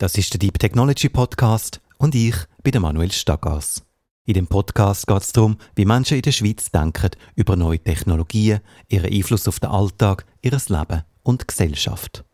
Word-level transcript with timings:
Das 0.00 0.16
ist 0.16 0.32
der 0.32 0.38
Deep 0.38 0.60
Technology 0.60 1.08
Podcast 1.08 1.80
und 1.96 2.14
ich 2.14 2.36
bin 2.62 2.70
der 2.70 2.80
Manuel 2.80 3.10
Staggers. 3.10 3.84
In 4.26 4.34
dem 4.34 4.46
Podcast 4.46 5.08
geht 5.08 5.22
es 5.22 5.32
darum, 5.32 5.56
wie 5.74 5.86
Menschen 5.86 6.18
in 6.18 6.22
der 6.22 6.30
Schweiz 6.30 6.70
denken 6.70 7.10
über 7.34 7.56
neue 7.56 7.80
Technologien, 7.80 8.60
ihren 8.86 9.12
Einfluss 9.12 9.48
auf 9.48 9.58
den 9.58 9.70
Alltag, 9.70 10.24
ihr 10.40 10.52
Leben 10.52 11.02
und 11.24 11.48
Gesellschaft. 11.48 12.24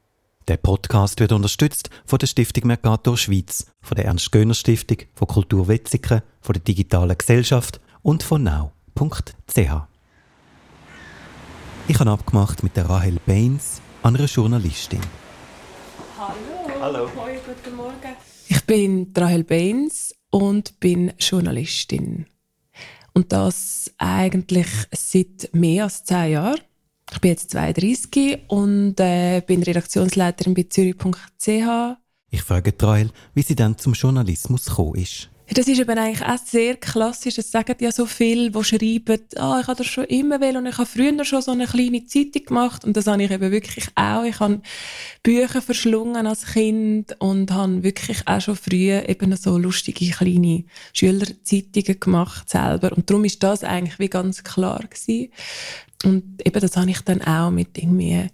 Der 0.47 0.59
Podcast 0.59 1.21
wird 1.21 1.33
unterstützt 1.33 1.89
von 2.05 2.19
der 2.19 2.27
Stiftung 2.27 2.67
Mercator 2.67 3.17
Schweiz, 3.17 3.65
von 3.81 3.95
der 3.95 4.05
Ernst-Göhner-Stiftung, 4.05 4.99
von 5.15 5.29
Kultur 5.29 5.67
Wetzikon, 5.67 6.21
von 6.43 6.53
der 6.53 6.62
Digitalen 6.62 7.17
Gesellschaft 7.17 7.81
und 8.03 8.23
von 8.23 8.43
now.ch. 8.43 9.59
Ich 11.89 11.99
habe 11.99 12.11
abgemacht 12.11 12.62
mit 12.62 12.77
der 12.77 12.91
Rahel 12.91 13.19
Baines, 13.25 13.81
einer 14.03 14.27
Journalistin. 14.27 15.01
Hallo. 16.85 17.09
Hallo. 17.16 17.25
Hoi, 17.25 17.39
guten 17.46 17.77
Morgen. 17.77 18.14
Ich 18.46 18.62
bin 18.66 19.11
Rahel 19.16 19.43
Baines 19.43 20.15
und 20.29 20.79
bin 20.80 21.15
Journalistin. 21.19 22.27
Und 23.15 23.33
das 23.33 23.91
eigentlich 23.97 24.66
seit 24.93 25.48
mehr 25.55 25.84
als 25.84 26.05
zehn 26.05 26.33
Jahren. 26.33 26.60
Ich 27.10 27.20
bin 27.23 27.30
jetzt 27.30 27.52
32 27.52 28.41
und 28.48 29.01
äh, 29.01 29.41
bin 29.41 29.62
Redaktionsleiterin 29.62 30.52
bei 30.52 30.65
Zürich.ch. 30.65 31.97
Ich 32.29 32.43
frage 32.43 32.73
Rahel, 32.73 33.12
wie 33.32 33.43
sie 33.43 33.55
dann 33.55 33.79
zum 33.79 33.95
Journalismus 33.95 34.66
gekommen 34.66 34.96
ist. 34.96 35.30
Das 35.53 35.69
ist 35.69 35.79
eben 35.79 35.98
eigentlich 35.98 36.27
auch 36.27 36.39
sehr 36.39 36.77
klassisch. 36.77 37.37
Es 37.37 37.51
sagen 37.51 37.77
ja 37.79 37.93
so 37.93 38.07
viele, 38.07 38.51
die 38.51 38.65
schreiben, 38.65 39.21
ah, 39.37 39.59
ich 39.61 39.66
habe 39.66 39.77
das 39.77 39.87
schon 39.87 40.05
immer 40.05 40.41
will 40.41 40.57
und 40.57 40.66
ich 40.66 40.79
habe 40.79 40.87
früher 40.87 41.25
schon 41.25 41.43
so 41.43 41.51
eine 41.51 41.66
kleine 41.66 42.07
Zeitung 42.07 42.47
gemacht 42.47 42.85
und 42.85 42.97
das 42.97 43.07
habe 43.07 43.23
ich 43.23 43.30
eben 43.30 43.51
wirklich 43.51 43.87
auch. 43.95 44.25
Ich 44.25 44.41
habe 44.41 44.62
Bücher 45.23 45.61
verschlungen 45.61 46.27
als 46.27 46.47
Kind 46.47 47.15
und 47.21 47.51
habe 47.51 47.83
wirklich 47.83 48.27
auch 48.27 48.41
schon 48.41 48.57
früh 48.57 48.91
eben 48.93 49.37
so 49.37 49.59
lustige 49.59 50.11
kleine 50.11 50.65
Schülerzeitungen 50.95 52.01
gemacht 52.01 52.49
selber 52.49 52.93
und 52.93 53.11
darum 53.11 53.24
ist 53.24 53.43
das 53.43 53.65
eigentlich 53.65 53.99
wie 53.99 54.09
ganz 54.09 54.45
klar 54.45 54.80
gewesen. 54.80 55.30
Und 56.05 56.40
eben 56.45 56.61
das 56.61 56.77
habe 56.77 56.90
ich 56.90 57.01
dann 57.02 57.21
auch 57.23 57.51
mit 57.51 57.77
irgendwie 57.77 58.29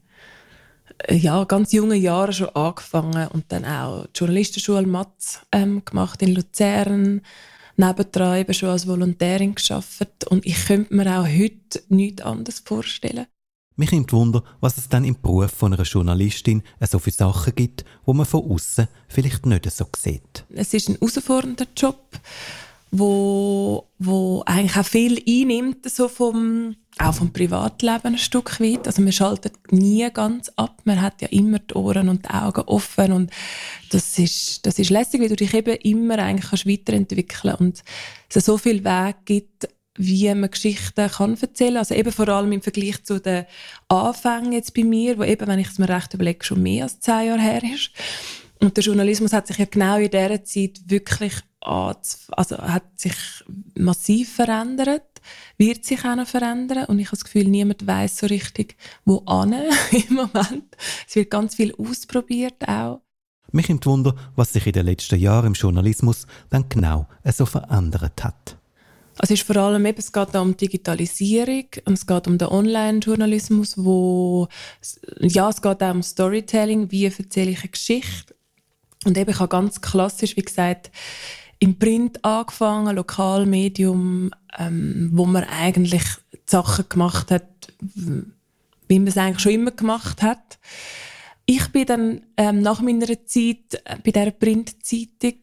ja, 1.08 1.44
ganz 1.44 1.72
jungen 1.72 2.00
Jahren 2.00 2.32
schon 2.32 2.48
angefangen 2.50 3.28
und 3.28 3.44
dann 3.48 3.64
auch 3.64 4.06
die 4.06 4.18
Journalistenschule 4.18 4.86
Matz 4.86 5.40
ähm, 5.52 5.82
gemacht 5.84 6.22
in 6.22 6.34
Luzern. 6.34 7.22
Nebendran 7.76 8.38
eben 8.38 8.52
schon 8.52 8.68
als 8.68 8.86
Volontärin 8.86 9.54
geschafft 9.54 10.26
und 10.28 10.44
ich 10.44 10.66
könnte 10.66 10.94
mir 10.94 11.18
auch 11.18 11.26
heute 11.26 11.82
nichts 11.88 12.22
anderes 12.22 12.60
vorstellen. 12.60 13.26
Mich 13.76 13.92
nimmt 13.92 14.12
Wunder, 14.12 14.44
was 14.60 14.76
es 14.76 14.90
dann 14.90 15.04
im 15.04 15.18
Beruf 15.18 15.52
von 15.52 15.72
einer 15.72 15.84
Journalistin 15.84 16.62
so 16.82 16.98
viele 16.98 17.16
Sachen 17.16 17.54
gibt, 17.54 17.86
wo 18.04 18.12
man 18.12 18.26
von 18.26 18.44
außen 18.50 18.88
vielleicht 19.08 19.46
nicht 19.46 19.70
so 19.70 19.86
sieht. 19.96 20.44
Es 20.50 20.74
ist 20.74 20.90
ein 20.90 20.96
herausfordernder 20.96 21.66
Job, 21.74 21.98
wo, 22.90 23.86
wo 23.98 24.42
eigentlich 24.44 24.76
auch 24.76 24.84
viel 24.84 25.22
einnimmt, 25.26 25.90
so 25.90 26.08
vom, 26.08 26.76
auch 27.00 27.14
vom 27.14 27.32
Privatleben 27.32 28.14
ein 28.14 28.18
Stück 28.18 28.60
weit. 28.60 28.86
Also 28.86 29.02
man 29.02 29.12
schaltet 29.12 29.54
nie 29.72 30.08
ganz 30.12 30.50
ab. 30.56 30.80
Man 30.84 31.00
hat 31.00 31.22
ja 31.22 31.28
immer 31.28 31.58
die 31.58 31.74
Ohren 31.74 32.08
und 32.08 32.26
die 32.26 32.30
Augen 32.30 32.62
offen 32.62 33.12
und 33.12 33.30
das 33.90 34.18
ist, 34.18 34.66
das 34.66 34.78
ist 34.78 34.90
lässig, 34.90 35.20
weil 35.20 35.28
du 35.28 35.36
dich 35.36 35.54
eben 35.54 35.76
immer 35.76 36.18
eigentlich 36.18 36.50
kannst 36.50 36.66
weiterentwickeln 36.66 37.54
und 37.56 37.82
es 38.32 38.44
so 38.44 38.58
viel 38.58 38.84
Weg 38.84 39.16
gibt, 39.24 39.68
wie 39.96 40.32
man 40.34 40.50
Geschichten 40.50 41.10
kann 41.10 41.36
erzählen. 41.40 41.78
Also 41.78 41.94
eben 41.94 42.12
vor 42.12 42.28
allem 42.28 42.52
im 42.52 42.62
Vergleich 42.62 43.02
zu 43.04 43.20
den 43.20 43.44
Anfängen 43.88 44.52
jetzt 44.52 44.74
bei 44.74 44.84
mir, 44.84 45.18
wo 45.18 45.24
eben, 45.24 45.46
wenn 45.46 45.58
ich 45.58 45.68
es 45.68 45.78
mir 45.78 45.88
recht 45.88 46.14
überlege, 46.14 46.44
schon 46.44 46.62
mehr 46.62 46.84
als 46.84 47.00
zehn 47.00 47.26
Jahre 47.26 47.40
her 47.40 47.62
ist. 47.62 47.90
Und 48.60 48.76
der 48.76 48.84
Journalismus 48.84 49.32
hat 49.32 49.46
sich 49.46 49.58
ja 49.58 49.64
genau 49.64 49.96
in 49.96 50.10
dieser 50.10 50.44
Zeit 50.44 50.80
wirklich 50.86 51.32
also 51.60 52.58
hat 52.58 52.98
sich 52.98 53.14
massiv 53.74 54.34
verändert, 54.34 55.20
wird 55.58 55.84
sich 55.84 56.04
auch 56.04 56.16
noch 56.16 56.26
verändern 56.26 56.86
und 56.86 56.98
ich 56.98 57.06
habe 57.08 57.16
das 57.16 57.24
Gefühl, 57.24 57.44
niemand 57.44 57.86
weiß 57.86 58.18
so 58.18 58.26
richtig, 58.26 58.76
wo 59.04 59.18
an 59.26 59.52
im 59.92 60.14
Moment. 60.14 60.76
Es 61.06 61.16
wird 61.16 61.30
ganz 61.30 61.54
viel 61.54 61.74
ausprobiert 61.74 62.66
auch. 62.66 63.02
Mich 63.52 63.68
nimmt 63.68 63.84
Wunder, 63.84 64.14
was 64.36 64.52
sich 64.52 64.66
in 64.66 64.72
den 64.72 64.86
letzten 64.86 65.18
Jahren 65.18 65.48
im 65.48 65.52
Journalismus 65.54 66.26
dann 66.50 66.68
genau 66.68 67.08
so 67.32 67.46
verändert 67.46 68.22
hat. 68.22 68.56
Also 69.18 69.34
es 69.34 69.40
ist 69.40 69.46
vor 69.46 69.56
allem 69.56 69.84
eben, 69.84 69.98
es 69.98 70.12
geht 70.12 70.34
um 70.34 70.56
Digitalisierung 70.56 71.66
und 71.84 71.92
es 71.94 72.06
geht 72.06 72.26
um 72.26 72.38
den 72.38 72.48
Online-Journalismus, 72.48 73.76
wo 73.76 74.48
ja, 75.18 75.50
es 75.50 75.60
geht 75.60 75.82
auch 75.82 75.90
um 75.90 76.02
Storytelling, 76.02 76.90
wie 76.90 77.04
erzähle 77.04 77.50
ich 77.50 77.60
eine 77.60 77.68
Geschichte 77.68 78.34
und 79.04 79.16
eben, 79.16 79.30
ich 79.30 79.38
habe 79.38 79.48
ganz 79.48 79.80
klassisch, 79.80 80.36
wie 80.36 80.42
gesagt, 80.42 80.90
im 81.60 81.78
Print 81.78 82.24
angefangen, 82.24 82.96
Lokalmedium, 82.96 84.32
ähm, 84.58 85.10
wo 85.12 85.26
man 85.26 85.44
eigentlich 85.44 86.02
Sachen 86.46 86.86
gemacht 86.88 87.30
hat, 87.30 87.46
wie 88.88 88.98
man 88.98 89.06
es 89.06 89.16
eigentlich 89.16 89.38
schon 89.40 89.52
immer 89.52 89.70
gemacht 89.70 90.22
hat. 90.22 90.58
Ich 91.46 91.68
bin 91.68 91.86
dann 91.86 92.22
ähm, 92.36 92.60
nach 92.62 92.80
meiner 92.80 93.06
Zeit 93.06 93.80
äh, 93.84 93.98
bei 94.04 94.10
dieser 94.10 94.32
Printzeitung 94.32 95.36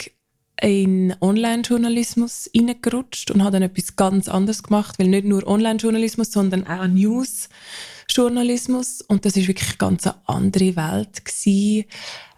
in 0.59 1.15
Online-Journalismus 1.21 2.49
hineingerutscht 2.51 3.29
und 3.29 3.43
habe 3.43 3.59
dann 3.59 3.63
etwas 3.63 3.95
ganz 3.95 4.27
anderes 4.27 4.63
gemacht, 4.63 4.97
weil 4.97 5.09
nicht 5.09 5.25
nur 5.25 5.45
Online-Journalismus, 5.45 6.31
sondern 6.31 6.65
auch 6.65 6.87
News-Journalismus 6.87 9.01
und 9.01 9.25
das 9.25 9.37
ist 9.37 9.47
wirklich 9.47 9.69
eine 9.69 9.77
ganz 9.77 10.09
andere 10.25 10.75
Welt 10.75 11.23
gewesen. 11.23 11.85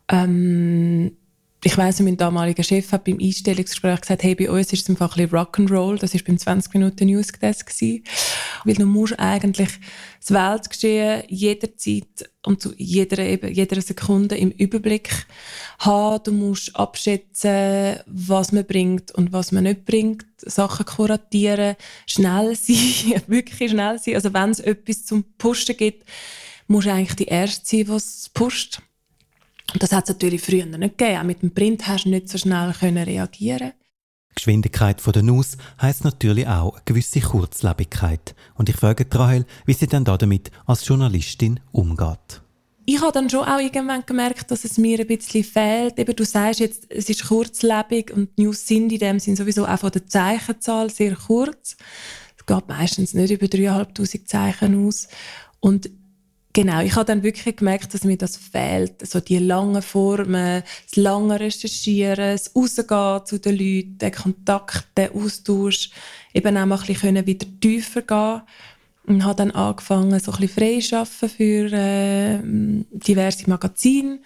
Ähm, 0.10 1.16
ich 1.62 1.78
weiss, 1.78 2.00
mein 2.00 2.16
damaliger 2.16 2.64
Chef 2.64 2.90
hat 2.94 3.04
beim 3.04 3.20
Einstellungsgespräch 3.20 4.02
gesagt, 4.02 4.24
hey, 4.24 4.34
bei 4.34 4.50
uns 4.50 4.72
ist 4.72 4.84
es 4.84 4.90
einfach 4.90 5.18
ein 5.18 5.28
bisschen 5.28 5.38
Rock'n'Roll. 5.38 6.00
Das 6.00 6.14
war 6.14 6.22
beim 6.26 6.38
20 6.38 6.74
Minuten 6.74 7.08
Newsdesk 7.08 7.68
gewesen. 7.68 8.04
Weil 8.64 8.76
du 8.76 8.86
musst 8.86 9.20
eigentlich 9.20 9.70
das 10.22 10.32
Weltgeschehen 10.32 11.24
jederzeit 11.28 12.30
und 12.46 12.62
zu 12.62 12.74
jeder, 12.78 13.20
eben, 13.20 13.54
jeder 13.54 13.82
Sekunde 13.82 14.38
im 14.38 14.52
Überblick 14.52 15.26
haben. 15.80 16.24
Du 16.24 16.32
musst 16.32 16.76
abschätzen, 16.78 18.00
was 18.06 18.54
man 18.54 18.66
bringt 18.66 19.12
und 19.12 19.34
was 19.34 19.52
man 19.52 19.64
nicht 19.64 19.86
bringt. 19.86 20.26
Sachen 20.38 20.86
kuratieren, 20.86 21.76
schnell 22.06 22.56
sein, 22.62 23.22
wirklich 23.28 23.72
schnell 23.72 24.00
sein. 24.00 24.16
Also 24.16 24.34
wenn 24.34 24.52
es 24.52 24.62
etwas 24.62 25.06
zum 25.06 25.26
Pushen 25.38 25.76
gibt, 25.76 26.08
musst 26.68 26.88
du 26.88 26.94
eigentlich 26.94 27.18
die 27.18 27.26
Erste 27.26 27.66
sein, 27.66 27.90
was 27.90 28.30
pusht. 28.34 28.82
Das 29.78 29.92
hat 29.92 30.06
es 30.06 30.10
natürlich 30.10 30.42
früher 30.42 30.66
nicht 30.66 30.98
gegeben. 30.98 31.18
Auch 31.18 31.24
mit 31.24 31.42
dem 31.42 31.54
Print 31.54 31.88
hast 31.88 32.06
du 32.06 32.10
nicht 32.10 32.30
so 32.30 32.38
schnell 32.38 32.74
können 32.74 33.04
reagieren 33.04 33.74
Geschwindigkeit 34.36 35.02
von 35.02 35.12
der 35.12 35.24
Nuss 35.24 35.58
heisst 35.82 36.06
natürlich 36.06 36.48
auch 36.48 36.76
eine 36.76 36.82
gewisse 36.86 37.20
Kurzlebigkeit. 37.20 38.36
Und 38.56 38.70
ich 38.70 38.76
frage 38.76 39.06
Rahel, 39.12 39.46
wie 39.66 39.74
sie 39.74 39.88
denn 39.88 40.06
damit 40.06 40.50
als 40.66 40.88
Journalistin 40.88 41.60
umgeht. 41.74 42.42
Ich 42.86 43.02
habe 43.02 43.12
dann 43.12 43.30
schon 43.30 43.44
auch 43.44 43.60
irgendwann 43.60 44.06
gemerkt, 44.06 44.50
dass 44.50 44.64
es 44.64 44.78
mir 44.78 45.00
ein 45.00 45.08
bisschen 45.08 45.44
fehlt. 45.44 46.00
Eben, 46.00 46.16
du 46.16 46.24
sagst 46.24 46.60
jetzt, 46.62 46.88
es 46.90 47.10
ist 47.10 47.28
kurzlebig 47.28 48.12
und 48.12 48.30
die 48.38 48.44
News 48.44 48.66
sind 48.66 48.92
in 48.92 49.00
dem 49.00 49.20
Sinn 49.20 49.36
sowieso 49.36 49.68
auch 49.68 49.80
von 49.80 49.92
der 49.92 50.08
Zeichenzahl 50.08 50.90
sehr 50.90 51.16
kurz. 51.16 51.76
Es 52.38 52.46
geht 52.46 52.68
meistens 52.68 53.14
nicht 53.14 53.32
über 53.32 53.46
3'500 53.46 54.26
Zeichen 54.26 54.88
aus. 54.88 55.08
Und 55.60 55.90
Genau, 56.52 56.82
ich 56.82 56.96
habe 56.96 57.06
dann 57.06 57.22
wirklich 57.22 57.58
gemerkt, 57.58 57.94
dass 57.94 58.04
mir 58.04 58.18
das 58.18 58.36
fehlt. 58.36 59.06
So 59.08 59.20
die 59.20 59.38
langen 59.38 59.84
Formen, 59.84 60.64
das 60.88 60.96
lange 60.96 61.40
Recherchieren, 61.40 62.32
das 62.32 62.56
Rausgehen 62.56 63.26
zu 63.26 63.40
den 63.40 63.58
Leuten, 63.58 64.78
der 64.98 65.16
Austausch, 65.16 65.92
eben 66.34 66.58
auch 66.58 66.66
mal 66.66 66.80
ein 66.80 66.86
bisschen 66.88 67.26
wieder 67.26 67.46
tiefer 67.62 68.02
gehen 68.02 68.42
und 69.06 69.24
habe 69.24 69.36
dann 69.36 69.52
angefangen, 69.52 70.20
so 70.20 70.32
ein 70.32 70.40
bisschen 70.40 70.82
frei 70.82 71.06
für 71.06 71.72
äh, 71.72 72.40
diverse 72.92 73.48
Magazine 73.48 74.20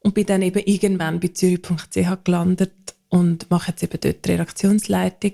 und 0.00 0.14
bin 0.14 0.26
dann 0.26 0.42
eben 0.42 0.62
irgendwann 0.64 1.20
bei 1.20 1.28
Zürich.ch 1.28 2.24
gelandet 2.24 2.72
und 3.08 3.50
mache 3.50 3.70
jetzt 3.70 3.82
eben 3.84 3.98
dort 4.00 4.24
die 4.24 4.30
Redaktionsleitung 4.30 5.32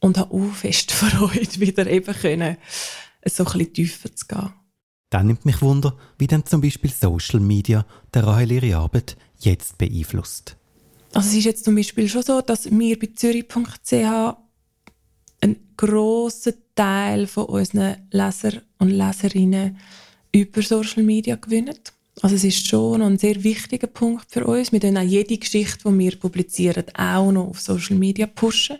und 0.00 0.18
habe 0.18 0.34
auch 0.34 0.54
fest 0.54 0.90
Freude, 0.92 1.60
wieder 1.60 1.86
eben 1.86 2.14
können, 2.14 2.56
so 3.24 3.44
ein 3.44 3.52
bisschen 3.52 3.72
tiefer 3.72 4.14
zu 4.14 4.26
gehen. 4.26 4.61
Dann 5.12 5.26
nimmt 5.26 5.44
mich 5.44 5.60
Wunder, 5.60 5.94
wie 6.16 6.26
denn 6.26 6.46
zum 6.46 6.62
Beispiel 6.62 6.90
Social 6.90 7.38
Media 7.38 7.84
der 8.14 8.26
Rahel 8.26 8.50
ihre 8.50 8.76
Arbeit 8.76 9.18
jetzt 9.40 9.76
beeinflusst. 9.76 10.56
Also 11.12 11.28
es 11.28 11.34
ist 11.34 11.44
jetzt 11.44 11.64
zum 11.66 11.74
Beispiel 11.74 12.08
schon 12.08 12.22
so, 12.22 12.40
dass 12.40 12.70
wir 12.70 12.98
bei 12.98 13.10
Zürich.ch 13.14 13.92
einen 13.92 15.56
grossen 15.76 16.54
Teil 16.74 17.26
von 17.26 17.44
unseren 17.44 17.96
Leser 18.10 18.62
und 18.78 18.88
Leserinnen 18.88 19.76
über 20.34 20.62
Social 20.62 21.02
Media 21.02 21.36
gewinnen. 21.36 21.78
Also 22.22 22.36
es 22.36 22.44
ist 22.44 22.66
schon 22.66 23.02
ein 23.02 23.18
sehr 23.18 23.44
wichtiger 23.44 23.88
Punkt 23.88 24.30
für 24.30 24.46
uns. 24.46 24.72
Wir 24.72 24.80
tun 24.80 24.96
auch 24.96 25.02
jede 25.02 25.36
Geschichte, 25.36 25.90
die 25.90 25.98
wir 25.98 26.16
publizieren, 26.16 26.84
auch 26.94 27.30
noch 27.30 27.48
auf 27.48 27.60
Social 27.60 27.96
Media 27.96 28.26
pushen. 28.26 28.78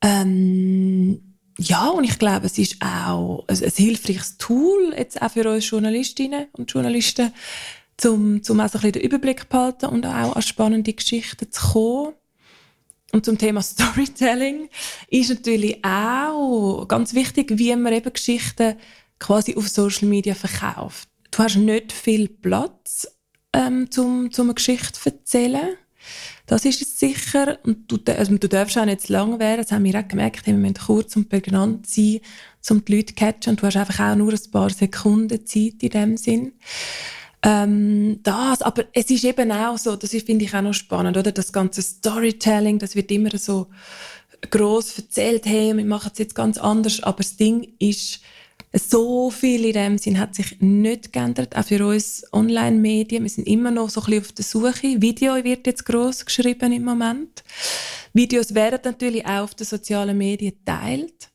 Ähm, 0.00 1.31
ja, 1.58 1.88
und 1.88 2.04
ich 2.04 2.18
glaube, 2.18 2.46
es 2.46 2.58
ist 2.58 2.76
auch 2.80 3.44
ein, 3.46 3.62
ein 3.62 3.72
hilfreiches 3.74 4.38
Tool, 4.38 4.94
jetzt 4.96 5.20
auch 5.20 5.30
für 5.30 5.48
uns 5.50 5.68
Journalistinnen 5.68 6.46
und 6.52 6.70
Journalisten, 6.72 7.32
um, 8.04 8.40
um 8.48 8.60
auch 8.60 8.68
so 8.68 8.78
ein 8.78 8.82
bisschen 8.82 8.92
den 8.92 9.02
Überblick 9.02 9.40
zu 9.40 9.46
behalten 9.48 9.86
und 9.86 10.06
auch 10.06 10.34
an 10.34 10.42
spannende 10.42 10.92
Geschichten 10.92 11.50
zu 11.50 11.72
kommen. 11.72 12.14
Und 13.12 13.26
zum 13.26 13.36
Thema 13.36 13.62
Storytelling 13.62 14.68
ist 15.08 15.30
natürlich 15.30 15.84
auch 15.84 16.86
ganz 16.88 17.14
wichtig, 17.14 17.58
wie 17.58 17.76
man 17.76 17.92
eben 17.92 18.12
Geschichten 18.12 18.76
quasi 19.18 19.54
auf 19.54 19.68
Social 19.68 20.08
Media 20.08 20.34
verkauft. 20.34 21.08
Du 21.30 21.38
hast 21.38 21.56
nicht 21.56 21.92
viel 21.92 22.28
Platz, 22.28 23.06
ähm, 23.52 23.90
zum, 23.90 24.32
zum 24.32 24.48
eine 24.48 24.54
Geschichte 24.54 24.92
zu 24.92 25.10
erzählen. 25.10 25.76
Das 26.46 26.64
ist 26.64 26.82
es 26.82 26.98
sicher. 26.98 27.58
Und 27.64 27.90
du, 27.90 27.98
also 28.12 28.36
du 28.36 28.48
darfst 28.48 28.76
auch 28.76 28.84
nicht 28.84 29.02
zu 29.02 29.12
lang 29.12 29.38
werden. 29.38 29.62
Das 29.62 29.72
haben 29.72 29.84
wir 29.84 29.98
auch 29.98 30.08
gemerkt. 30.08 30.46
Wir 30.46 30.54
müssen 30.54 30.74
kurz 30.74 31.16
und 31.16 31.28
prägnant 31.28 31.86
sein, 31.86 32.20
um 32.70 32.84
die 32.84 32.96
Leute 32.96 33.06
zu 33.06 33.14
catchen. 33.14 33.50
Und 33.50 33.62
du 33.62 33.66
hast 33.66 33.76
einfach 33.76 34.10
auch 34.10 34.16
nur 34.16 34.32
ein 34.32 34.50
paar 34.50 34.70
Sekunden 34.70 35.46
Zeit 35.46 35.82
in 35.82 35.90
dem 35.90 36.16
Sinn. 36.16 36.52
Ähm, 37.44 38.20
das, 38.22 38.62
aber 38.62 38.84
es 38.92 39.10
ist 39.10 39.24
eben 39.24 39.50
auch 39.50 39.76
so, 39.76 39.96
das 39.96 40.10
finde 40.10 40.44
ich 40.44 40.54
auch 40.54 40.62
noch 40.62 40.74
spannend, 40.74 41.16
oder? 41.16 41.32
Das 41.32 41.52
ganze 41.52 41.82
Storytelling, 41.82 42.78
das 42.78 42.94
wird 42.94 43.10
immer 43.10 43.36
so 43.36 43.66
groß 44.50 44.98
erzählt, 44.98 45.44
hey, 45.46 45.76
wir 45.76 45.84
machen 45.84 46.10
es 46.12 46.18
jetzt 46.18 46.34
ganz 46.34 46.58
anders, 46.58 47.02
aber 47.02 47.18
das 47.18 47.36
Ding 47.36 47.74
ist, 47.78 48.20
so 48.74 49.30
viel 49.30 49.66
in 49.66 49.72
dem 49.72 49.98
Sinn 49.98 50.18
hat 50.18 50.34
sich 50.34 50.60
nicht 50.60 51.12
geändert, 51.12 51.56
auch 51.56 51.64
für 51.64 51.86
uns 51.86 52.24
Online-Medien. 52.32 53.22
Wir 53.22 53.30
sind 53.30 53.46
immer 53.46 53.70
noch 53.70 53.90
so 53.90 54.00
ein 54.00 54.06
bisschen 54.06 54.22
auf 54.22 54.32
der 54.32 54.44
Suche. 54.44 55.02
Video 55.02 55.34
wird 55.44 55.66
jetzt 55.66 55.84
groß 55.84 56.24
geschrieben 56.24 56.72
im 56.72 56.84
Moment. 56.84 57.44
Videos 58.14 58.54
werden 58.54 58.80
natürlich 58.84 59.26
auch 59.26 59.44
auf 59.44 59.54
den 59.54 59.66
sozialen 59.66 60.16
Medien 60.16 60.54
teilt, 60.64 61.30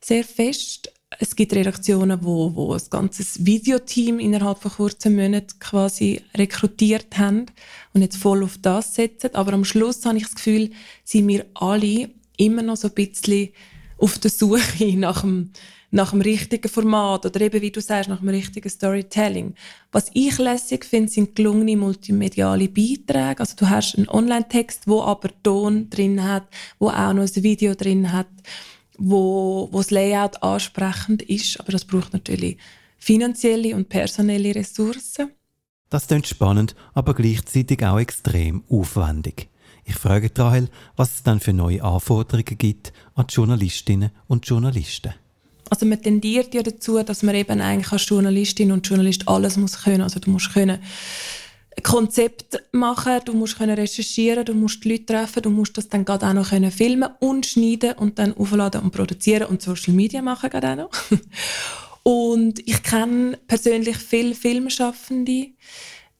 sehr 0.00 0.24
fest. 0.24 0.92
Es 1.18 1.34
gibt 1.34 1.54
Redaktionen, 1.54 2.18
wo, 2.22 2.54
wo 2.54 2.74
ein 2.74 2.82
ganzes 2.90 3.44
Videoteam 3.44 4.18
innerhalb 4.18 4.58
von 4.58 4.72
kurzen 4.72 5.16
Monaten 5.16 5.58
quasi 5.60 6.20
rekrutiert 6.36 7.16
haben 7.16 7.46
und 7.94 8.02
jetzt 8.02 8.16
voll 8.16 8.42
auf 8.42 8.58
das 8.60 8.94
setzen. 8.94 9.34
Aber 9.34 9.52
am 9.52 9.64
Schluss 9.64 10.04
habe 10.04 10.18
ich 10.18 10.24
das 10.24 10.34
Gefühl, 10.34 10.70
sind 11.04 11.28
wir 11.28 11.46
alle 11.54 12.10
immer 12.36 12.62
noch 12.62 12.76
so 12.76 12.88
ein 12.88 12.94
bisschen 12.94 13.50
auf 13.98 14.18
der 14.18 14.30
Suche 14.30 14.96
nach 14.96 15.22
dem 15.22 15.52
nach 15.96 16.10
dem 16.10 16.20
richtigen 16.20 16.68
Format 16.68 17.24
oder 17.24 17.40
eben, 17.40 17.62
wie 17.62 17.70
du 17.70 17.80
sagst, 17.80 18.10
nach 18.10 18.20
dem 18.20 18.28
richtigen 18.28 18.68
Storytelling. 18.68 19.54
Was 19.92 20.10
ich 20.12 20.36
lässig 20.38 20.84
finde, 20.84 21.10
sind 21.10 21.34
gelungene 21.34 21.76
multimediale 21.76 22.68
Beiträge. 22.68 23.40
Also 23.40 23.56
du 23.56 23.68
hast 23.68 23.96
einen 23.96 24.08
Online-Text, 24.08 24.86
wo 24.86 25.00
aber 25.02 25.30
Ton 25.42 25.88
drin 25.88 26.22
hat, 26.22 26.46
wo 26.78 26.90
auch 26.90 27.14
noch 27.14 27.22
ein 27.22 27.42
Video 27.42 27.74
drin 27.74 28.12
hat, 28.12 28.28
wo, 28.98 29.68
wo 29.72 29.78
das 29.78 29.90
Layout 29.90 30.42
ansprechend 30.42 31.22
ist. 31.22 31.58
Aber 31.60 31.72
das 31.72 31.86
braucht 31.86 32.12
natürlich 32.12 32.58
finanzielle 32.98 33.74
und 33.74 33.88
personelle 33.88 34.54
Ressourcen. 34.54 35.30
Das 35.88 36.08
klingt 36.08 36.26
spannend, 36.26 36.76
aber 36.92 37.14
gleichzeitig 37.14 37.84
auch 37.86 37.98
extrem 37.98 38.64
aufwendig. 38.68 39.48
Ich 39.84 39.94
frage 39.94 40.30
Rahel, 40.36 40.68
was 40.96 41.14
es 41.14 41.22
dann 41.22 41.40
für 41.40 41.54
neue 41.54 41.82
Anforderungen 41.82 42.58
gibt 42.58 42.92
an 43.14 43.28
die 43.28 43.34
Journalistinnen 43.34 44.10
und 44.26 44.46
Journalisten. 44.46 45.14
Also 45.70 45.86
man 45.86 46.00
tendiert 46.00 46.54
ja 46.54 46.62
dazu, 46.62 47.02
dass 47.02 47.22
man 47.22 47.34
eben 47.34 47.60
eigentlich 47.60 47.92
als 47.92 48.08
Journalistin 48.08 48.72
und 48.72 48.86
Journalist 48.86 49.28
alles 49.28 49.56
muss 49.56 49.82
können. 49.82 50.02
Also 50.02 50.20
du 50.20 50.30
musst 50.30 50.52
können 50.52 50.78
Konzept 51.82 52.62
machen, 52.72 53.20
du 53.24 53.32
musst 53.34 53.58
können 53.58 53.76
recherchieren, 53.76 54.44
du 54.44 54.54
musst 54.54 54.84
die 54.84 54.90
Leute 54.92 55.06
treffen, 55.06 55.42
du 55.42 55.50
musst 55.50 55.76
das 55.76 55.88
dann 55.88 56.04
gerade 56.04 56.26
auch 56.26 56.32
noch 56.32 56.50
können 56.50 56.70
filmen 56.70 57.10
und 57.20 57.46
schneiden 57.46 57.92
und 57.94 58.18
dann 58.18 58.36
aufladen 58.36 58.82
und 58.82 58.92
produzieren 58.92 59.48
und 59.48 59.62
Social 59.62 59.92
Media 59.92 60.22
machen 60.22 60.50
gerade 60.50 60.70
auch 60.70 60.76
noch. 60.76 60.90
und 62.02 62.60
ich 62.66 62.82
kenne 62.82 63.38
persönlich 63.46 63.96
viele 63.98 64.34
Filmschaffende. 64.34 65.48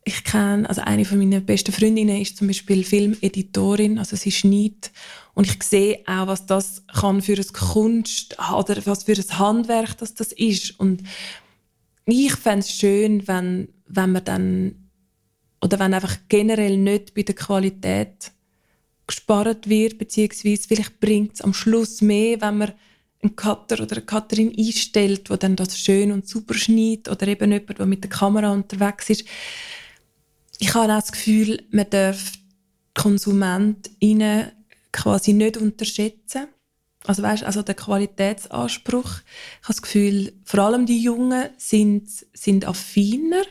Ich 0.09 0.23
kenne, 0.23 0.69
also 0.69 0.83
eine 0.83 1.05
von 1.05 1.19
meinen 1.19 1.45
besten 1.45 1.73
Freundinnen 1.73 2.23
ist 2.23 2.37
zum 2.37 2.47
Beispiel 2.47 2.85
Filmeditorin, 2.85 3.99
also 3.99 4.15
sie 4.15 4.31
schneidet 4.31 4.93
und 5.35 5.49
ich 5.49 5.61
sehe 5.65 5.99
auch, 6.07 6.29
was 6.29 6.47
das 6.47 6.85
kann 6.87 7.21
für 7.23 7.35
ein 7.35 7.53
Kunst 7.53 8.37
oder 8.57 8.77
was 8.87 9.03
für 9.03 9.15
ein 9.15 9.39
Handwerk 9.39 9.99
das, 9.99 10.15
das 10.15 10.31
ist. 10.31 10.79
Und 10.79 11.03
ich 12.05 12.37
fände 12.37 12.61
es 12.61 12.71
schön, 12.71 13.27
wenn, 13.27 13.67
wenn 13.89 14.13
man 14.13 14.23
dann, 14.23 14.91
oder 15.61 15.81
wenn 15.81 15.93
einfach 15.93 16.19
generell 16.29 16.77
nicht 16.77 17.13
bei 17.13 17.23
der 17.23 17.35
Qualität 17.35 18.31
gespart 19.09 19.69
wird, 19.69 19.99
beziehungsweise 19.99 20.69
vielleicht 20.69 21.01
bringt 21.01 21.35
es 21.35 21.41
am 21.41 21.53
Schluss 21.53 22.01
mehr, 22.01 22.41
wenn 22.41 22.59
man 22.59 22.73
einen 23.23 23.35
Cutter 23.35 23.83
oder 23.83 23.97
eine 23.97 24.07
Cutterin 24.07 24.55
einstellt, 24.57 25.29
der 25.31 25.37
dann 25.37 25.57
das 25.57 25.77
schön 25.81 26.13
und 26.13 26.29
super 26.29 26.55
schneidet 26.55 27.09
oder 27.09 27.27
eben 27.27 27.51
jemand, 27.51 27.77
der 27.77 27.87
mit 27.87 28.05
der 28.05 28.11
Kamera 28.11 28.53
unterwegs 28.53 29.11
ist. 29.11 29.25
Ich 30.59 30.75
habe 30.75 30.93
auch 30.93 31.01
das 31.01 31.13
Gefühl, 31.13 31.63
man 31.71 31.91
darf 31.91 32.33
KonsumentInnen 32.95 34.53
quasi 34.93 35.33
nicht 35.33 35.57
unterschätzen. 35.57 36.49
Also 37.07 37.23
weißt, 37.23 37.45
also 37.45 37.63
der 37.63 37.75
Qualitätsanspruch. 37.75 39.21
Ich 39.61 39.63
habe 39.63 39.75
das 39.75 39.83
Gefühl, 39.83 40.33
vor 40.45 40.61
allem 40.61 40.87
die 40.87 41.01
Jungen 41.01 41.51
sind, 41.57 42.09
sind 42.33 42.67
affiner 42.67 43.43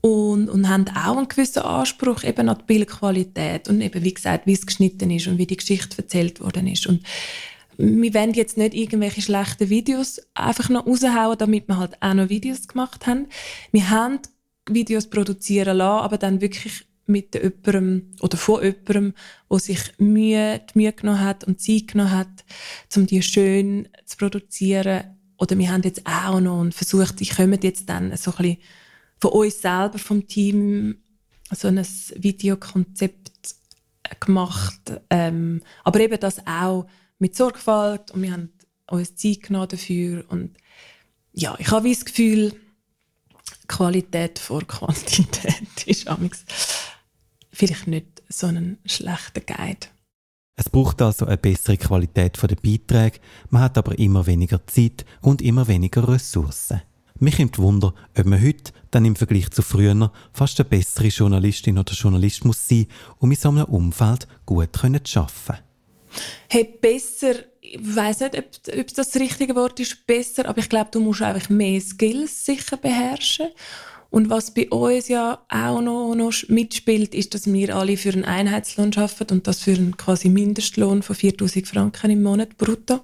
und, 0.00 0.48
und 0.48 0.68
haben 0.68 0.86
auch 0.88 1.16
einen 1.16 1.28
gewissen 1.28 1.62
Anspruch 1.62 2.24
eben 2.24 2.48
an 2.48 2.58
die 2.58 2.64
Bildqualität 2.64 3.68
und 3.68 3.80
eben, 3.80 4.02
wie 4.02 4.14
gesagt, 4.14 4.46
wie 4.46 4.52
es 4.52 4.66
geschnitten 4.66 5.10
ist 5.10 5.26
und 5.26 5.38
wie 5.38 5.46
die 5.46 5.56
Geschichte 5.56 5.98
erzählt 5.98 6.40
worden 6.40 6.66
ist. 6.66 6.86
Und 6.86 7.02
wir 7.76 8.14
wollen 8.14 8.34
jetzt 8.34 8.56
nicht 8.56 8.74
irgendwelche 8.74 9.22
schlechten 9.22 9.68
Videos 9.68 10.20
einfach 10.34 10.68
noch 10.68 10.86
raushauen, 10.86 11.38
damit 11.38 11.68
wir 11.68 11.78
halt 11.78 12.00
auch 12.00 12.14
noch 12.14 12.28
Videos 12.28 12.68
gemacht 12.68 13.06
haben. 13.06 13.26
Wir 13.72 13.90
haben 13.90 14.20
Videos 14.68 15.08
produzieren 15.08 15.76
lassen, 15.78 16.04
aber 16.04 16.18
dann 16.18 16.40
wirklich 16.40 16.86
mit 17.06 17.34
jemandem 17.34 18.12
oder 18.20 18.36
von 18.36 18.62
jemandem, 18.62 19.14
der 19.50 19.58
sich 19.58 19.80
Mühe, 19.98 20.60
die 20.72 20.78
Mühe 20.78 20.92
genommen 20.92 21.20
hat 21.20 21.44
und 21.44 21.60
Zeit 21.60 21.88
genommen 21.88 22.12
hat, 22.12 22.44
um 22.96 23.06
die 23.06 23.22
schön 23.22 23.88
zu 24.06 24.16
produzieren. 24.16 25.18
Oder 25.36 25.58
wir 25.58 25.70
haben 25.70 25.82
jetzt 25.82 26.06
auch 26.06 26.40
noch 26.40 26.60
und 26.60 26.74
versucht, 26.74 27.20
ich 27.20 27.36
komme 27.36 27.58
jetzt 27.62 27.88
dann 27.88 28.16
so 28.16 28.30
ein 28.32 28.36
bisschen 28.36 28.58
von 29.20 29.32
uns 29.32 29.60
selber, 29.60 29.98
vom 29.98 30.26
Team, 30.26 30.96
so 31.50 31.68
ein 31.68 31.84
Videokonzept 32.16 33.56
gemacht. 34.20 35.00
Ähm, 35.10 35.60
aber 35.82 36.00
eben 36.00 36.20
das 36.20 36.46
auch 36.46 36.86
mit 37.18 37.36
Sorgfalt 37.36 38.10
und 38.12 38.22
wir 38.22 38.32
haben 38.32 38.52
uns 38.90 39.14
Zeit 39.16 39.42
genommen 39.42 39.68
dafür. 39.68 40.24
Und 40.28 40.56
ja, 41.32 41.56
ich 41.58 41.70
habe 41.70 41.88
das 41.88 42.04
Gefühl, 42.04 42.52
Qualität 43.66 44.38
vor 44.38 44.62
Quantität 44.62 45.86
ist 45.86 46.08
amigs 46.08 46.44
vielleicht 47.54 47.86
nicht 47.86 48.22
so 48.28 48.46
einen 48.46 48.78
schlechten 48.84 49.46
Guide. 49.46 49.86
Es 50.56 50.70
braucht 50.70 51.02
also 51.02 51.26
eine 51.26 51.36
bessere 51.36 51.76
Qualität 51.76 52.40
der 52.40 52.56
Beiträge, 52.56 53.18
man 53.50 53.62
hat 53.62 53.78
aber 53.78 53.98
immer 53.98 54.26
weniger 54.26 54.64
Zeit 54.66 55.04
und 55.20 55.42
immer 55.42 55.66
weniger 55.66 56.06
Ressourcen. 56.08 56.82
Mich 57.18 57.38
nimmt 57.38 57.58
Wunder, 57.58 57.94
ob 58.16 58.26
man 58.26 58.42
heute 58.42 58.72
dann 58.90 59.04
im 59.04 59.16
Vergleich 59.16 59.50
zu 59.50 59.62
früher 59.62 60.12
fast 60.32 60.60
eine 60.60 60.68
bessere 60.68 61.08
Journalistin 61.08 61.78
oder 61.78 61.92
Journalist 61.92 62.44
muss 62.44 62.68
sein, 62.68 62.86
um 63.18 63.30
in 63.30 63.36
so 63.36 63.48
einem 63.48 63.64
Umfeld 63.64 64.28
gut 64.46 64.76
zu 64.76 65.20
arbeiten. 65.20 65.64
Hey, 66.48 66.64
besser, 66.80 67.34
ich 67.64 67.96
weiss 67.96 68.20
nicht, 68.20 68.36
ob, 68.36 68.44
ob 68.78 68.94
das 68.94 69.10
das 69.10 69.20
richtige 69.20 69.56
Wort 69.56 69.80
ist, 69.80 70.06
besser, 70.06 70.46
aber 70.46 70.58
ich 70.58 70.68
glaube, 70.68 70.90
du 70.92 71.00
musst 71.00 71.22
einfach 71.22 71.48
mehr 71.48 71.80
Skills 71.80 72.44
sicher 72.44 72.76
beherrschen 72.76 73.48
und 74.14 74.30
was 74.30 74.54
bei 74.54 74.68
uns 74.70 75.08
ja 75.08 75.44
auch 75.48 75.80
noch, 75.80 76.14
noch 76.14 76.32
mitspielt, 76.46 77.16
ist, 77.16 77.34
dass 77.34 77.52
wir 77.52 77.74
alle 77.74 77.96
für 77.96 78.12
einen 78.12 78.24
Einheitslohn 78.24 78.92
arbeiten 78.94 79.38
und 79.38 79.48
das 79.48 79.58
für 79.64 79.72
einen 79.72 79.96
quasi 79.96 80.28
Mindestlohn 80.28 81.02
von 81.02 81.16
4000 81.16 81.66
Franken 81.66 82.12
im 82.12 82.22
Monat 82.22 82.56
brutto. 82.56 83.00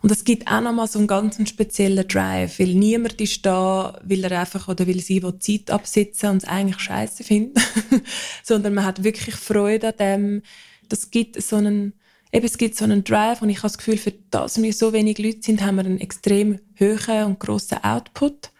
Und 0.00 0.12
es 0.12 0.22
gibt 0.22 0.46
auch 0.46 0.60
noch 0.60 0.72
mal 0.72 0.86
so 0.86 1.00
einen 1.00 1.08
ganz 1.08 1.40
speziellen 1.48 2.06
Drive, 2.06 2.60
weil 2.60 2.72
niemand 2.74 3.20
ist 3.20 3.44
da, 3.44 3.98
weil 4.04 4.22
er 4.22 4.42
einfach 4.42 4.68
oder 4.68 4.86
will 4.86 5.00
sie 5.00 5.24
will 5.24 5.40
Zeit 5.40 5.72
absitzen 5.72 6.30
und 6.30 6.44
es 6.44 6.48
eigentlich 6.48 6.78
scheiße 6.78 7.24
findet, 7.24 7.60
sondern 8.44 8.74
man 8.74 8.84
hat 8.84 9.02
wirklich 9.02 9.34
Freude 9.34 9.88
an 9.88 9.96
dem. 9.98 10.42
Das 10.88 11.10
gibt 11.10 11.42
so 11.42 11.56
einen 11.56 11.94
eben, 12.34 12.46
es 12.46 12.58
gibt 12.58 12.76
so 12.76 12.84
einen 12.84 13.04
Drive 13.04 13.42
und 13.42 13.48
ich 13.48 13.58
habe 13.58 13.68
das 13.68 13.78
Gefühl, 13.78 13.96
für 13.96 14.12
das 14.30 14.60
wir 14.60 14.72
so 14.72 14.92
wenig 14.92 15.18
Leute 15.18 15.42
sind, 15.42 15.64
haben 15.64 15.76
wir 15.76 15.84
einen 15.84 16.00
extrem 16.00 16.58
hohen 16.80 17.24
und 17.24 17.40
grossen 17.40 17.82
Output. 17.82 18.50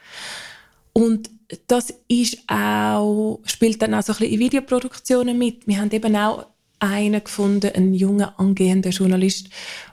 Und 0.92 1.28
das 1.66 1.92
ist 2.08 2.38
auch, 2.46 3.40
spielt 3.44 3.82
dann 3.82 3.94
auch 3.94 4.02
so 4.02 4.12
ein 4.12 4.18
bisschen 4.18 4.34
in 4.34 4.40
Videoproduktionen 4.40 5.36
mit. 5.36 5.66
Wir 5.66 5.80
haben 5.80 5.90
eben 5.90 6.16
auch 6.16 6.46
einen 6.78 7.22
gefunden, 7.22 7.72
einen 7.74 7.94
jungen, 7.94 8.28
angehenden 8.36 8.92
Journalist, 8.92 9.48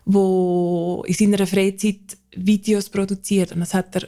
der 0.05 1.01
in 1.05 1.13
seiner 1.13 1.47
Freizeit 1.47 2.17
Videos 2.35 2.89
produziert. 2.89 3.51
Und 3.51 3.61
das 3.61 3.73
hat 3.73 3.95
er, 3.95 4.07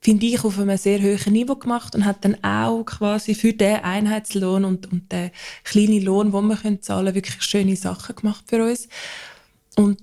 finde 0.00 0.26
ich, 0.26 0.44
auf 0.44 0.58
einem 0.58 0.76
sehr 0.76 1.00
hohen 1.00 1.32
Niveau 1.32 1.56
gemacht 1.56 1.94
und 1.94 2.04
hat 2.04 2.24
dann 2.24 2.42
auch 2.44 2.84
quasi 2.84 3.34
für 3.34 3.52
den 3.52 3.76
Einheitslohn 3.76 4.64
und, 4.64 4.90
und 4.92 5.10
den 5.10 5.30
kleinen 5.64 6.02
Lohn, 6.02 6.32
den 6.32 6.46
wir 6.46 6.56
können 6.56 6.82
zahlen 6.82 7.14
wirklich 7.14 7.42
schöne 7.42 7.76
Sachen 7.76 8.14
gemacht 8.14 8.44
für 8.46 8.64
uns. 8.64 8.88
Und 9.76 10.00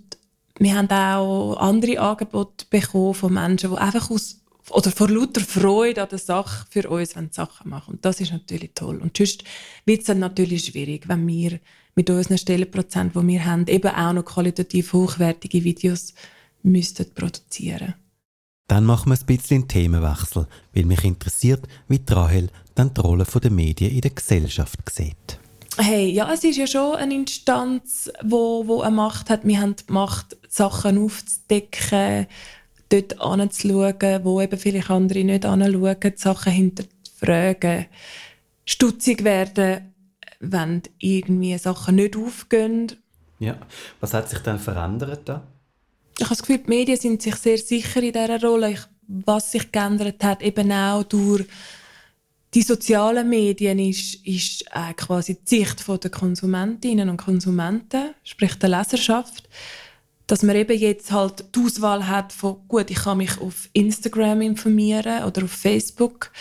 wir 0.60 0.76
haben 0.76 0.90
auch 0.90 1.58
andere 1.58 2.00
Angebote 2.00 2.66
bekommen 2.70 3.14
von 3.14 3.34
Menschen, 3.34 3.72
die 3.72 3.78
einfach 3.78 4.10
aus 4.12 4.40
oder 4.70 4.92
vor 4.92 5.10
lauter 5.10 5.42
Freude 5.42 6.04
an 6.04 6.10
der 6.10 6.20
Sache 6.20 6.66
für 6.70 6.90
uns, 6.90 7.16
Sachen 7.32 7.70
machen. 7.70 7.96
Und 7.96 8.06
das 8.06 8.22
ist 8.22 8.32
natürlich 8.32 8.72
toll. 8.74 9.02
Und 9.02 9.18
sonst 9.18 9.44
wird 9.86 10.02
es 10.02 10.06
dann 10.06 10.20
natürlich 10.20 10.66
schwierig, 10.66 11.08
wenn 11.10 11.28
wir 11.28 11.60
mit 11.96 12.10
unseren 12.10 12.38
Stellenprozent, 12.38 13.16
die 13.16 13.28
wir 13.28 13.46
haben, 13.46 13.68
eben 13.68 13.94
auch 13.94 14.14
noch 14.14 14.26
qualitativ 14.26 14.94
hochwertige 14.94 15.64
Videos 15.64 16.14
müssten 16.64 17.14
produzieren. 17.14 17.96
Dann 18.68 18.86
machen 18.86 19.12
wir 19.12 19.18
ein 19.20 19.26
bisschen 19.26 19.58
einen 19.58 19.68
Themenwechsel, 19.68 20.48
weil 20.74 20.86
mich 20.86 21.04
interessiert, 21.04 21.68
wie 21.88 22.02
Rahel 22.10 22.50
dann 22.76 22.94
die 22.94 23.02
Rolle 23.02 23.26
der 23.26 23.52
Medien 23.52 23.92
in 23.92 24.02
der 24.02 24.12
Gesellschaft 24.12 24.80
sieht. 24.90 25.40
Hey, 25.78 26.12
ja, 26.12 26.32
es 26.32 26.44
ist 26.44 26.58
ja 26.58 26.68
schon 26.68 26.96
eine 26.96 27.16
Instanz, 27.16 28.12
wo, 28.24 28.68
wo 28.68 28.82
eine 28.82 28.96
Macht 28.96 29.30
hat. 29.30 29.46
Wir 29.46 29.60
haben 29.60 29.76
die 29.76 29.92
Macht, 29.92 30.38
Sachen 30.48 31.04
aufzudecken, 31.04 32.28
dort 32.90 33.20
anzuschauen, 33.20 34.24
wo 34.24 34.40
eben 34.40 34.60
vielleicht 34.60 34.92
andere 34.92 35.24
nicht 35.24 35.46
anschauen, 35.46 36.14
Sachen 36.16 36.54
hinterfragen, 36.54 37.88
stutzig 38.66 39.24
werden, 39.24 39.94
wenn 40.40 40.84
irgendwie 41.00 41.58
Sachen 41.58 41.96
nicht 41.96 42.16
aufgehen. 42.16 42.92
Ja, 43.40 43.58
was 44.00 44.14
hat 44.14 44.30
sich 44.30 44.40
dann 44.40 44.60
verändert 44.60 45.28
da? 45.28 45.42
Ich 46.18 46.26
habe 46.26 46.36
das 46.36 46.44
Gefühl, 46.44 46.60
die 46.60 46.70
Medien 46.70 46.98
sind 47.00 47.22
sich 47.22 47.36
sehr 47.36 47.58
sicher 47.58 48.02
in 48.02 48.14
dieser 48.14 48.42
Rolle. 48.42 48.72
Ich, 48.72 48.82
was 49.08 49.52
sich 49.52 49.72
geändert 49.72 50.24
hat, 50.24 50.42
eben 50.42 50.72
auch 50.72 51.04
durch 51.04 51.46
die 52.54 52.62
sozialen 52.62 53.30
Medien, 53.30 53.80
ist, 53.80 54.26
ist 54.26 54.64
äh, 54.72 54.94
quasi 54.96 55.36
die 55.36 55.58
Sicht 55.58 55.88
der 55.88 56.12
Konsumentinnen 56.12 57.10
und 57.10 57.18
Konsumenten, 57.18 58.14
sprich 58.24 58.56
der 58.56 58.70
Leserschaft 58.70 59.50
dass 60.28 60.44
man 60.44 60.56
eben 60.56 60.78
jetzt 60.78 61.12
halt 61.12 61.46
die 61.54 61.60
Auswahl 61.60 62.08
hat 62.08 62.32
von, 62.32 62.58
gut, 62.68 62.90
ich 62.90 63.04
kann 63.04 63.18
mich 63.18 63.40
auf 63.40 63.70
Instagram 63.74 64.42
informieren 64.42 65.24
oder 65.26 65.44
auf 65.44 65.52
Facebook 65.52 66.32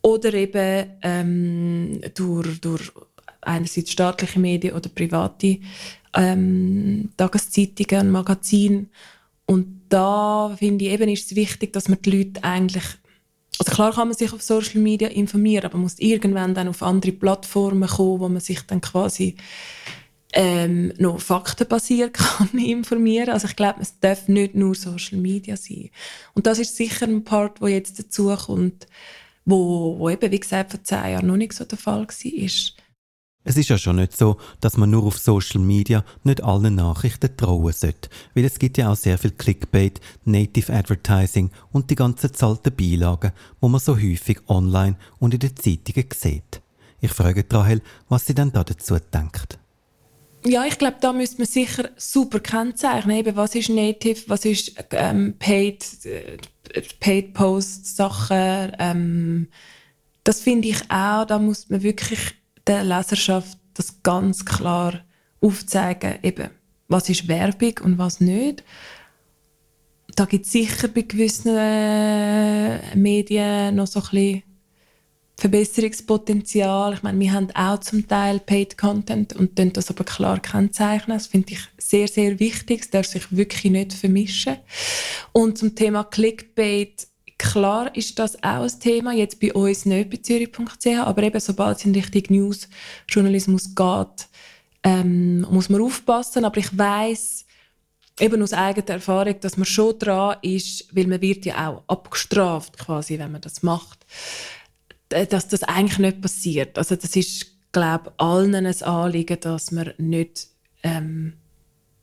oder 0.00 0.32
eben 0.34 0.86
ähm, 1.02 2.00
durch, 2.14 2.60
durch 2.60 2.92
einerseits 3.40 3.92
staatliche 3.92 4.38
Medien 4.38 4.74
oder 4.74 4.88
private 4.88 5.58
ähm, 6.14 7.10
Tageszeitungen 7.16 8.06
und 8.06 8.12
Magazine. 8.12 8.86
Und 9.46 9.82
da 9.88 10.54
finde 10.58 10.86
ich 10.86 10.92
eben 10.92 11.08
ist 11.08 11.30
es 11.30 11.36
wichtig, 11.36 11.72
dass 11.72 11.88
man 11.88 12.00
die 12.02 12.10
Leute 12.10 12.44
eigentlich 12.44 12.84
also 13.58 13.70
klar 13.70 13.92
kann 13.92 14.08
man 14.08 14.16
sich 14.16 14.32
auf 14.32 14.42
Social 14.42 14.80
Media 14.80 15.08
informieren, 15.08 15.66
aber 15.66 15.74
man 15.74 15.82
muss 15.82 15.98
irgendwann 15.98 16.54
dann 16.54 16.68
auf 16.68 16.82
andere 16.82 17.12
Plattformen 17.12 17.88
kommen, 17.88 18.20
wo 18.20 18.28
man 18.28 18.40
sich 18.40 18.62
dann 18.62 18.80
quasi 18.80 19.36
ähm, 20.32 20.92
noch 20.98 21.20
faktenbasiert 21.20 22.14
kann 22.14 22.58
informieren. 22.58 23.30
Also 23.30 23.48
ich 23.48 23.56
glaube, 23.56 23.80
es 23.82 23.98
darf 24.00 24.28
nicht 24.28 24.54
nur 24.54 24.74
Social 24.74 25.18
Media 25.18 25.56
sein. 25.56 25.90
Und 26.34 26.46
das 26.46 26.58
ist 26.58 26.76
sicher 26.76 27.06
ein 27.06 27.24
Part, 27.24 27.60
wo 27.60 27.66
jetzt 27.66 27.98
dazu 27.98 28.34
kommt, 28.34 28.86
wo, 29.44 29.98
wo 29.98 30.08
eben, 30.08 30.30
wie 30.30 30.40
gesagt, 30.40 30.70
vor 30.70 30.82
zehn 30.82 31.12
Jahren 31.12 31.26
noch 31.26 31.36
nicht 31.36 31.52
so 31.52 31.64
der 31.64 31.78
Fall 31.78 32.06
war. 32.06 32.81
Es 33.44 33.56
ist 33.56 33.70
ja 33.70 33.76
schon 33.76 33.96
nicht 33.96 34.16
so, 34.16 34.36
dass 34.60 34.76
man 34.76 34.90
nur 34.90 35.04
auf 35.04 35.18
Social 35.18 35.60
Media 35.60 36.04
nicht 36.22 36.44
allen 36.44 36.76
Nachrichten 36.76 37.36
trauen 37.36 37.72
sollte, 37.72 38.08
weil 38.34 38.44
es 38.44 38.58
gibt 38.58 38.78
ja 38.78 38.92
auch 38.92 38.96
sehr 38.96 39.18
viel 39.18 39.32
Clickbait, 39.32 40.00
Native 40.24 40.72
Advertising 40.72 41.50
und 41.72 41.90
die 41.90 41.96
ganzen 41.96 42.32
zahlten 42.32 42.74
Beilagen, 42.74 43.32
wo 43.60 43.68
man 43.68 43.80
so 43.80 43.96
häufig 43.96 44.38
online 44.46 44.96
und 45.18 45.34
in 45.34 45.40
den 45.40 45.56
Zeitungen 45.56 46.08
sieht. 46.14 46.62
Ich 47.00 47.10
frage 47.10 47.44
Rahel, 47.50 47.82
was 48.08 48.26
sie 48.26 48.34
denn 48.34 48.52
da 48.52 48.62
dazu 48.62 48.96
denkt 49.12 49.58
ja, 50.44 50.64
ich 50.64 50.78
glaube, 50.78 50.96
da 51.00 51.12
müsste 51.12 51.38
man 51.38 51.46
sicher 51.46 51.90
super 51.96 52.40
kennzeichnen. 52.40 53.16
Eben, 53.16 53.36
was 53.36 53.54
ist 53.54 53.68
Native, 53.68 54.22
was 54.26 54.44
ist 54.44 54.74
ähm, 54.90 55.34
Paid, 55.38 56.04
äh, 56.04 56.38
Paid 57.00 57.34
Post 57.34 57.96
Sachen. 57.96 58.72
Ähm, 58.78 59.48
das 60.24 60.40
finde 60.40 60.68
ich 60.68 60.82
auch, 60.90 61.26
da 61.26 61.38
muss 61.38 61.68
man 61.70 61.82
wirklich 61.82 62.34
der 62.66 62.84
Leserschaft 62.84 63.58
das 63.74 64.02
ganz 64.02 64.44
klar 64.44 65.00
aufzeigen, 65.40 66.18
eben, 66.22 66.50
was 66.88 67.08
ist 67.08 67.28
Werbung 67.28 67.74
und 67.82 67.98
was 67.98 68.20
nicht. 68.20 68.62
Da 70.14 70.26
gibt 70.26 70.44
es 70.44 70.52
sicher 70.52 70.88
bei 70.88 71.02
gewissen 71.02 71.56
äh, 71.56 72.94
Medien 72.94 73.74
noch 73.74 73.86
so 73.86 74.00
ein 74.00 74.08
bisschen 74.10 74.42
Verbesserungspotenzial. 75.38 76.94
Ich 76.94 77.02
meine, 77.02 77.18
wir 77.18 77.32
haben 77.32 77.50
auch 77.52 77.80
zum 77.80 78.06
Teil 78.06 78.38
Paid 78.38 78.76
Content 78.76 79.34
und 79.34 79.56
können 79.56 79.72
das 79.72 79.90
aber 79.90 80.04
klar 80.04 80.38
kennzeichnen. 80.38 81.16
Das 81.16 81.26
finde 81.26 81.54
ich 81.54 81.60
sehr, 81.78 82.06
sehr 82.06 82.38
wichtig. 82.38 82.82
Es 82.82 82.90
darf 82.90 83.06
sich 83.06 83.34
wirklich 83.34 83.72
nicht 83.72 83.92
vermischen. 83.94 84.56
Und 85.32 85.58
zum 85.58 85.74
Thema 85.74 86.04
Clickbait, 86.04 87.08
klar 87.42 87.94
ist 87.96 88.18
das 88.20 88.36
auch 88.36 88.62
ein 88.62 88.80
Thema, 88.80 89.12
jetzt 89.12 89.40
bei 89.40 89.52
uns 89.52 89.84
nicht 89.84 90.10
bei 90.10 90.18
Zürich.ch, 90.18 90.86
aber 90.98 91.22
eben 91.24 91.40
sobald 91.40 91.78
es 91.78 91.84
in 91.84 91.94
Richtung 91.94 92.22
News-Journalismus 92.28 93.74
geht, 93.74 94.28
ähm, 94.84 95.40
muss 95.50 95.68
man 95.68 95.82
aufpassen. 95.82 96.44
Aber 96.44 96.58
ich 96.58 96.76
weiß 96.76 97.44
eben 98.20 98.42
aus 98.42 98.52
eigener 98.52 98.90
Erfahrung, 98.90 99.40
dass 99.40 99.56
man 99.56 99.66
schon 99.66 99.98
dran 99.98 100.36
ist, 100.42 100.86
weil 100.94 101.08
man 101.08 101.20
wird 101.20 101.44
ja 101.44 101.68
auch 101.68 101.82
abgestraft 101.88 102.78
quasi, 102.78 103.18
wenn 103.18 103.32
man 103.32 103.40
das 103.40 103.64
macht. 103.64 104.06
Dass 105.08 105.48
das 105.48 105.64
eigentlich 105.64 105.98
nicht 105.98 106.20
passiert. 106.20 106.78
Also 106.78 106.94
das 106.94 107.16
ist, 107.16 107.46
glaube 107.72 108.12
allen 108.18 108.54
ein 108.54 108.82
Anliegen, 108.82 109.40
dass 109.40 109.72
man 109.72 109.92
nicht 109.98 110.46
ähm, 110.84 111.34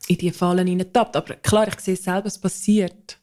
in 0.08 0.18
die 0.18 0.32
Fallen 0.32 0.68
hineintappt. 0.68 1.16
Aber 1.16 1.36
klar, 1.36 1.70
ich 1.70 1.80
sehe 1.80 1.96
selber, 1.96 2.28
es 2.28 2.38
passiert. 2.38 3.19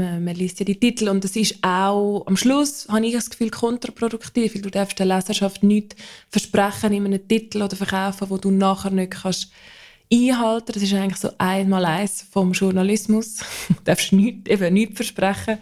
Man, 0.00 0.24
man, 0.24 0.34
liest 0.34 0.58
ja 0.60 0.64
die 0.64 0.78
Titel 0.78 1.08
und 1.08 1.24
es 1.24 1.36
ist 1.36 1.62
auch, 1.62 2.24
am 2.26 2.36
Schluss 2.36 2.88
habe 2.88 3.06
ich 3.06 3.12
das 3.12 3.30
Gefühl, 3.30 3.50
kontraproduktiv, 3.50 4.54
weil 4.54 4.62
du 4.62 4.70
darfst 4.70 4.98
der 4.98 5.06
Leserschaft 5.06 5.62
nichts 5.62 5.96
versprechen 6.30 6.92
in 6.92 7.04
einem 7.04 7.26
Titel 7.26 7.62
oder 7.62 7.76
verkaufen, 7.76 8.30
wo 8.30 8.38
du 8.38 8.50
nachher 8.50 8.90
nicht 8.90 9.12
kannst 9.12 9.52
einhalten. 10.12 10.72
Das 10.72 10.82
ist 10.82 10.94
eigentlich 10.94 11.20
so 11.20 11.30
einmal 11.38 11.84
eins 11.84 12.24
vom 12.30 12.52
Journalismus. 12.52 13.38
du 13.68 13.74
darfst 13.84 14.12
nicht, 14.12 14.48
eben 14.48 14.74
nichts 14.74 14.96
versprechen 14.96 15.58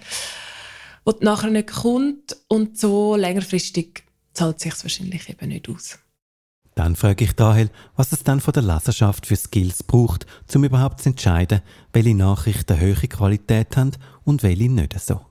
die 1.14 1.25
nachher 1.25 1.50
nicht 1.50 1.73
kommt 1.73 2.37
und 2.49 2.78
so 2.78 3.16
längerfristig 3.16 4.04
zahlt 4.33 4.61
sich 4.61 4.75
wahrscheinlich 4.83 5.28
eben 5.28 5.49
nicht 5.49 5.68
aus. 5.68 5.99
Dann 6.75 6.95
frage 6.95 7.25
ich 7.25 7.33
Dahel, 7.33 7.71
was 7.97 8.12
es 8.12 8.23
dann 8.23 8.40
von 8.40 8.52
der 8.52 8.62
Leserschaft 8.62 9.26
für 9.26 9.35
Skills 9.35 9.83
braucht, 9.83 10.26
um 10.54 10.62
überhaupt 10.62 11.00
zu 11.00 11.09
entscheiden, 11.09 11.61
welche 11.92 12.14
Nachrichten 12.14 12.78
höhere 12.78 13.09
Qualität 13.09 13.76
haben 13.76 13.92
und 14.28 14.42
welche 14.42 14.70
nicht 14.70 14.99
so. 15.00 15.23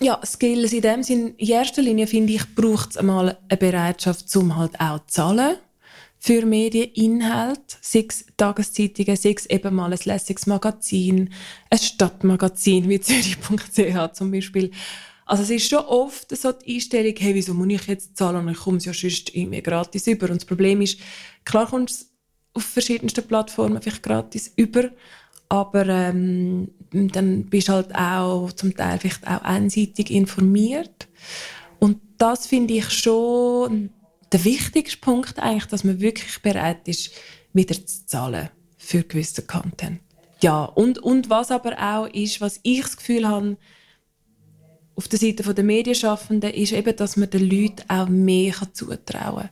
Ja, 0.00 0.20
Skills 0.24 0.72
in 0.74 0.82
dem 0.82 1.02
Sinn, 1.02 1.34
in 1.38 1.48
erster 1.48 1.82
Linie 1.82 2.06
finde 2.06 2.34
ich, 2.34 2.54
braucht 2.54 2.90
es 2.90 2.96
einmal 2.98 3.38
eine 3.48 3.56
Bereitschaft, 3.56 4.36
um 4.36 4.54
halt 4.54 4.78
auch 4.78 5.00
zu 5.06 5.14
zahlen 5.14 5.56
für 6.20 6.44
Medieninhalt, 6.44 7.78
sechs 7.80 8.26
Tageszeitungen, 8.36 9.16
sechs 9.16 9.46
eben 9.46 9.74
mal 9.74 9.92
ein 9.92 9.98
lässiges 10.04 10.46
Magazin, 10.46 11.32
ein 11.70 11.78
Stadtmagazin 11.78 12.88
wie 12.88 13.00
Zürich.ch 13.00 14.12
zum 14.12 14.30
Beispiel. 14.30 14.72
Also 15.24 15.44
es 15.44 15.50
ist 15.50 15.70
schon 15.70 15.84
oft 15.86 16.36
so 16.36 16.52
die 16.52 16.74
Einstellung, 16.74 17.14
hey, 17.18 17.34
wieso 17.34 17.54
muss 17.54 17.68
ich 17.68 17.86
jetzt 17.86 18.16
zahlen 18.16 18.46
und 18.46 18.52
ich 18.52 18.58
komme 18.58 18.76
es 18.76 18.84
ja 18.84 18.92
sonst 18.92 19.34
irgendwie 19.34 19.62
gratis 19.62 20.06
über. 20.06 20.28
Und 20.28 20.36
das 20.36 20.44
Problem 20.44 20.82
ist, 20.82 21.00
klar 21.44 21.66
kommst 21.66 22.02
du 22.02 22.06
auf 22.54 22.64
verschiedensten 22.64 23.26
Plattformen 23.26 23.80
vielleicht 23.80 24.02
gratis 24.02 24.52
über, 24.56 24.90
aber 25.48 25.86
ähm, 25.86 26.68
dann 26.92 27.44
bist 27.44 27.68
du 27.68 27.72
halt 27.72 27.94
auch 27.94 28.52
zum 28.52 28.74
Teil 28.74 28.98
vielleicht 28.98 29.26
auch 29.26 29.42
einseitig 29.42 30.10
informiert. 30.10 31.08
Und 31.78 31.98
das 32.18 32.46
finde 32.46 32.74
ich 32.74 32.90
schon 32.90 33.90
der 34.32 34.44
wichtigste 34.44 34.98
Punkt 34.98 35.38
eigentlich, 35.38 35.66
dass 35.66 35.84
man 35.84 36.00
wirklich 36.00 36.40
bereit 36.42 36.86
ist, 36.88 37.10
wieder 37.52 37.74
zu 37.74 38.06
zahlen 38.06 38.50
für 38.76 39.02
gewissen 39.02 39.46
Content. 39.46 40.00
Ja, 40.40 40.64
und, 40.64 40.98
und 40.98 41.30
was 41.30 41.50
aber 41.50 41.78
auch 41.78 42.06
ist, 42.06 42.40
was 42.40 42.60
ich 42.62 42.82
das 42.82 42.96
Gefühl 42.96 43.26
habe, 43.26 43.56
auf 44.94 45.08
der 45.08 45.18
Seite 45.18 45.54
der 45.54 45.64
Medienschaffenden, 45.64 46.52
ist 46.52 46.72
eben, 46.72 46.96
dass 46.96 47.16
man 47.16 47.30
den 47.30 47.48
Leuten 47.48 47.88
auch 47.88 48.08
mehr 48.08 48.54
zutrauen 48.72 49.48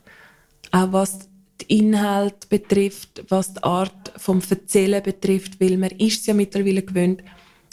kann. 0.71 0.89
Auch 0.89 0.91
was 0.91 1.26
den 1.61 1.67
Inhalt 1.67 2.49
betrifft, 2.49 3.23
was 3.29 3.53
die 3.53 3.63
Art 3.63 4.13
vom 4.17 4.41
Erzählen 4.47 5.01
betrifft, 5.01 5.59
weil 5.59 5.77
man 5.77 5.91
ist 5.91 6.21
es 6.21 6.25
ja 6.27 6.33
mittlerweile 6.33 6.83
gewöhnt, 6.83 7.23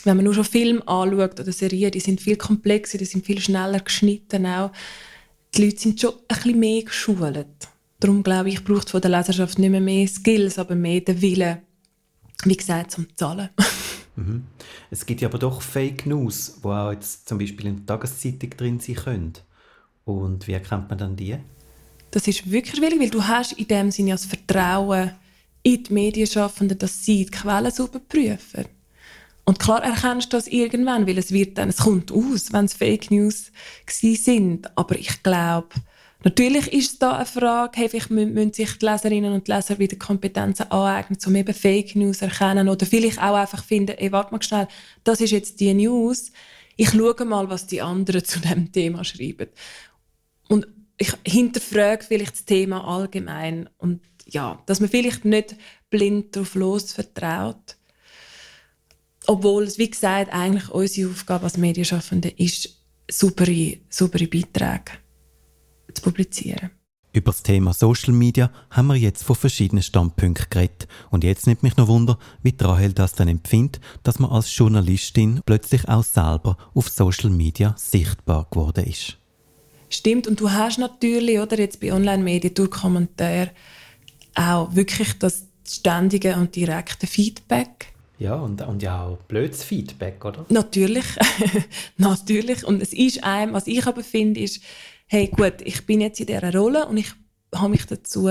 wenn 0.04 0.16
man 0.16 0.24
nur 0.24 0.34
schon 0.34 0.44
Filme 0.44 0.86
anschaut 0.86 1.40
oder 1.40 1.52
Serien, 1.52 1.90
die 1.90 2.00
sind 2.00 2.20
viel 2.20 2.36
komplexer, 2.36 2.98
die 2.98 3.06
sind 3.06 3.24
viel 3.24 3.40
schneller 3.40 3.80
geschnitten 3.80 4.46
auch 4.46 4.70
die 5.56 5.64
Leute 5.64 5.78
sind 5.78 6.00
schon 6.00 6.12
ein 6.28 6.36
bisschen 6.36 6.58
mehr 6.58 6.82
geschult. 6.82 7.68
Darum 8.00 8.22
glaube 8.22 8.48
ich, 8.48 8.64
braucht 8.64 8.90
von 8.90 9.00
der 9.00 9.10
Leserschaft 9.10 9.58
nicht 9.58 9.70
mehr 9.70 9.80
mehr 9.80 10.06
Skills, 10.08 10.58
aber 10.58 10.74
mehr 10.74 11.00
den 11.00 11.20
Willen, 11.20 11.58
wie 12.44 12.56
gesagt, 12.56 12.92
zum 12.92 13.06
Zahlen. 13.16 13.50
Mhm. 14.16 14.44
Es 14.92 15.06
gibt 15.06 15.22
ja 15.22 15.28
aber 15.28 15.40
doch 15.40 15.60
Fake 15.60 16.06
News, 16.06 16.60
wo 16.62 16.70
auch 16.70 16.92
jetzt 16.92 17.28
zum 17.28 17.36
Beispiel 17.36 17.66
in 17.66 17.78
der 17.78 17.86
Tageszeitung 17.86 18.50
drin 18.50 18.78
sein 18.78 18.94
können. 18.94 19.32
Und 20.04 20.46
wie 20.46 20.52
erkennt 20.52 20.88
man 20.88 20.98
dann 20.98 21.16
die? 21.16 21.36
Das 22.14 22.28
ist 22.28 22.48
wirklich 22.48 22.76
schwierig, 22.76 23.00
weil 23.00 23.10
du 23.10 23.26
hast 23.26 23.54
in 23.54 23.66
dem 23.66 23.90
Sinne 23.90 24.12
das 24.12 24.24
Vertrauen 24.24 25.10
in 25.64 25.82
die 25.82 25.92
Medienschaffenden, 25.92 26.78
dass 26.78 27.04
sie 27.04 27.24
die 27.24 27.30
Quellen 27.32 27.72
sauber 27.72 27.98
prüfen. 27.98 28.66
Und 29.44 29.58
klar 29.58 29.82
erkennst 29.82 30.32
du 30.32 30.36
das 30.36 30.46
irgendwann, 30.46 31.08
weil 31.08 31.18
es 31.18 31.32
wird 31.32 31.58
dann, 31.58 31.70
es 31.70 31.78
kommt 31.78 32.12
aus, 32.12 32.52
wenn 32.52 32.66
es 32.66 32.74
Fake 32.74 33.10
News 33.10 33.50
sind. 33.90 34.78
Aber 34.78 34.96
ich 34.96 35.24
glaube, 35.24 35.70
natürlich 36.22 36.72
ist 36.72 36.92
es 36.92 36.98
da 37.00 37.16
eine 37.16 37.26
Frage, 37.26 37.80
hey, 37.80 37.88
vielleicht 37.88 38.10
müssen 38.10 38.52
sich 38.52 38.78
die 38.78 38.86
Leserinnen 38.86 39.32
und 39.32 39.48
Leser 39.48 39.80
wieder 39.80 39.96
Kompetenzen 39.96 40.70
aneignen, 40.70 41.18
um 41.26 41.34
eben 41.34 41.52
Fake 41.52 41.96
News 41.96 42.22
erkennen. 42.22 42.68
Oder 42.68 42.86
vielleicht 42.86 43.18
auch 43.18 43.34
einfach 43.34 43.64
finden, 43.64 43.96
ey, 43.98 44.12
warte 44.12 44.30
mal 44.32 44.40
schnell, 44.40 44.68
das 45.02 45.20
ist 45.20 45.32
jetzt 45.32 45.58
die 45.58 45.74
News. 45.74 46.30
Ich 46.76 46.90
schaue 46.90 47.24
mal, 47.24 47.50
was 47.50 47.66
die 47.66 47.82
anderen 47.82 48.24
zu 48.24 48.38
dem 48.38 48.70
Thema 48.70 49.02
schreiben. 49.02 49.48
Und 50.46 50.68
ich 50.98 51.12
hinterfrage 51.26 52.04
vielleicht 52.04 52.32
das 52.32 52.44
Thema 52.44 52.86
allgemein. 52.86 53.68
Und 53.78 54.00
ja, 54.26 54.62
dass 54.66 54.80
man 54.80 54.88
vielleicht 54.88 55.24
nicht 55.24 55.56
blind 55.90 56.34
darauf 56.36 56.54
los 56.54 56.92
vertraut 56.92 57.76
obwohl 59.26 59.64
es, 59.64 59.78
wie 59.78 59.90
gesagt, 59.90 60.32
eigentlich 60.32 60.68
unsere 60.70 61.10
Aufgabe 61.10 61.44
als 61.44 61.56
Medienschaffende 61.56 62.28
ist, 62.28 62.82
saubere, 63.10 63.78
saubere 63.88 64.26
Beiträge 64.26 64.92
zu 65.92 66.02
publizieren. 66.02 66.70
Über 67.12 67.30
das 67.30 67.44
Thema 67.44 67.72
Social 67.72 68.12
Media 68.12 68.50
haben 68.70 68.88
wir 68.88 68.96
jetzt 68.96 69.22
von 69.22 69.36
verschiedenen 69.36 69.84
Standpunkten 69.84 70.46
geredet. 70.50 70.88
Und 71.10 71.22
jetzt 71.22 71.46
nimmt 71.46 71.62
mich 71.62 71.76
noch 71.76 71.86
Wunder, 71.86 72.18
wie 72.42 72.54
Rahel 72.60 72.92
das 72.92 73.12
dann 73.12 73.28
empfindet, 73.28 73.80
dass 74.02 74.18
man 74.18 74.32
als 74.32 74.54
Journalistin 74.56 75.40
plötzlich 75.46 75.88
auch 75.88 76.02
selber 76.02 76.56
auf 76.74 76.88
Social 76.88 77.30
Media 77.30 77.74
sichtbar 77.78 78.48
geworden 78.50 78.84
ist. 78.84 79.16
Stimmt, 79.94 80.26
und 80.26 80.40
du 80.40 80.50
hast 80.50 80.78
natürlich, 80.78 81.38
oder 81.38 81.58
jetzt 81.58 81.80
bei 81.80 81.92
Online-Medien 81.92 82.54
durch 82.54 82.70
Kommentare 82.70 83.50
auch 84.34 84.74
wirklich 84.74 85.18
das 85.18 85.46
ständige 85.66 86.34
und 86.34 86.56
direkte 86.56 87.06
Feedback 87.06 87.94
ja, 88.18 88.36
und, 88.36 88.62
und 88.62 88.82
ja 88.82 89.04
auch 89.04 89.18
blödes 89.28 89.64
Feedback, 89.64 90.24
oder? 90.24 90.46
Natürlich, 90.48 91.04
natürlich. 91.96 92.64
Und 92.64 92.80
es 92.80 92.92
ist 92.92 93.24
einem, 93.24 93.52
was 93.54 93.66
ich 93.66 93.86
aber 93.86 94.04
finde, 94.04 94.40
ist, 94.40 94.62
hey 95.06 95.26
gut, 95.26 95.54
ich 95.64 95.84
bin 95.84 96.00
jetzt 96.00 96.20
in 96.20 96.26
dieser 96.26 96.54
Rolle 96.54 96.86
und 96.86 96.96
ich 96.96 97.12
habe 97.54 97.70
mich 97.70 97.86
dazu 97.86 98.28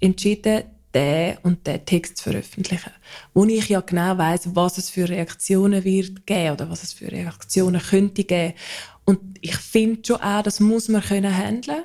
entschieden, 0.00 0.64
den 0.96 1.36
und 1.42 1.66
den 1.66 1.84
Text 1.84 2.16
zu 2.16 2.30
veröffentlichen. 2.30 2.90
Wo 3.34 3.44
ich 3.44 3.68
ja 3.68 3.80
genau 3.80 4.16
weiß, 4.16 4.54
was 4.54 4.78
es 4.78 4.88
für 4.88 5.08
Reaktionen 5.08 5.84
wird 5.84 6.26
geben 6.26 6.52
oder 6.52 6.70
was 6.70 6.82
es 6.82 6.94
für 6.94 7.12
Reaktionen 7.12 7.80
könnte 7.80 8.24
geben. 8.24 8.54
Und 9.04 9.20
ich 9.42 9.56
finde 9.56 10.00
schon 10.04 10.20
auch, 10.20 10.42
das 10.42 10.58
muss 10.58 10.88
man 10.88 11.02
können 11.02 11.36
handeln. 11.36 11.84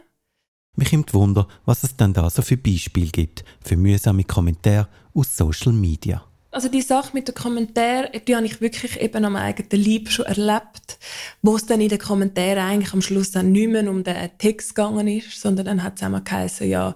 Mich 0.77 0.93
nimmt 0.93 1.13
Wunder, 1.13 1.47
was 1.65 1.83
es 1.83 1.97
dann 1.97 2.13
da 2.13 2.29
so 2.29 2.41
für 2.41 2.55
Beispiele 2.55 3.11
gibt 3.11 3.43
für 3.63 3.75
mühsame 3.75 4.23
Kommentare 4.23 4.87
aus 5.13 5.35
Social 5.35 5.73
Media. 5.73 6.23
Also 6.53 6.69
die 6.69 6.81
Sache 6.81 7.11
mit 7.13 7.27
den 7.27 7.35
Kommentaren, 7.35 8.09
die 8.27 8.35
habe 8.35 8.45
ich 8.45 8.59
wirklich 8.61 8.99
eben 8.99 9.23
am 9.23 9.35
eigenen 9.35 9.85
Leib 9.85 10.09
schon 10.09 10.25
erlebt, 10.25 10.99
wo 11.41 11.55
es 11.55 11.65
dann 11.65 11.81
in 11.81 11.89
den 11.89 11.99
Kommentaren 11.99 12.59
eigentlich 12.59 12.93
am 12.93 13.01
Schluss 13.01 13.31
dann 13.31 13.51
nicht 13.51 13.69
mehr 13.69 13.89
um 13.89 14.03
den 14.03 14.37
Text 14.37 14.75
gegangen 14.75 15.07
ist, 15.07 15.39
sondern 15.39 15.65
dann 15.65 15.83
hat 15.83 15.97
es 15.97 16.03
einmal 16.03 16.23
geheißen, 16.23 16.69
ja, 16.69 16.95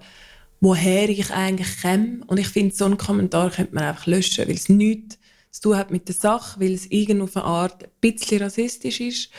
woher 0.62 1.10
ich 1.10 1.32
eigentlich 1.32 1.82
komme. 1.82 2.22
Und 2.28 2.40
ich 2.40 2.48
finde, 2.48 2.76
so 2.76 2.86
einen 2.86 2.98
Kommentar 2.98 3.52
könnte 3.52 3.76
man 3.76 3.86
einfach 3.86 4.08
löschen, 4.08 4.48
weil 4.48 4.56
es 4.56 4.70
nichts 4.70 5.18
zu 5.52 5.62
tun 5.62 5.78
hat 5.78 5.92
mit 5.92 6.08
der 6.08 6.16
Sache, 6.16 6.60
weil 6.60 6.74
es 6.74 6.88
irgendwo 6.88 7.26
auf 7.26 7.38
eine 7.38 7.46
Art 7.46 7.84
ein 7.84 7.90
bisschen 8.02 8.42
rassistisch 8.42 9.00
ist. 9.00 9.30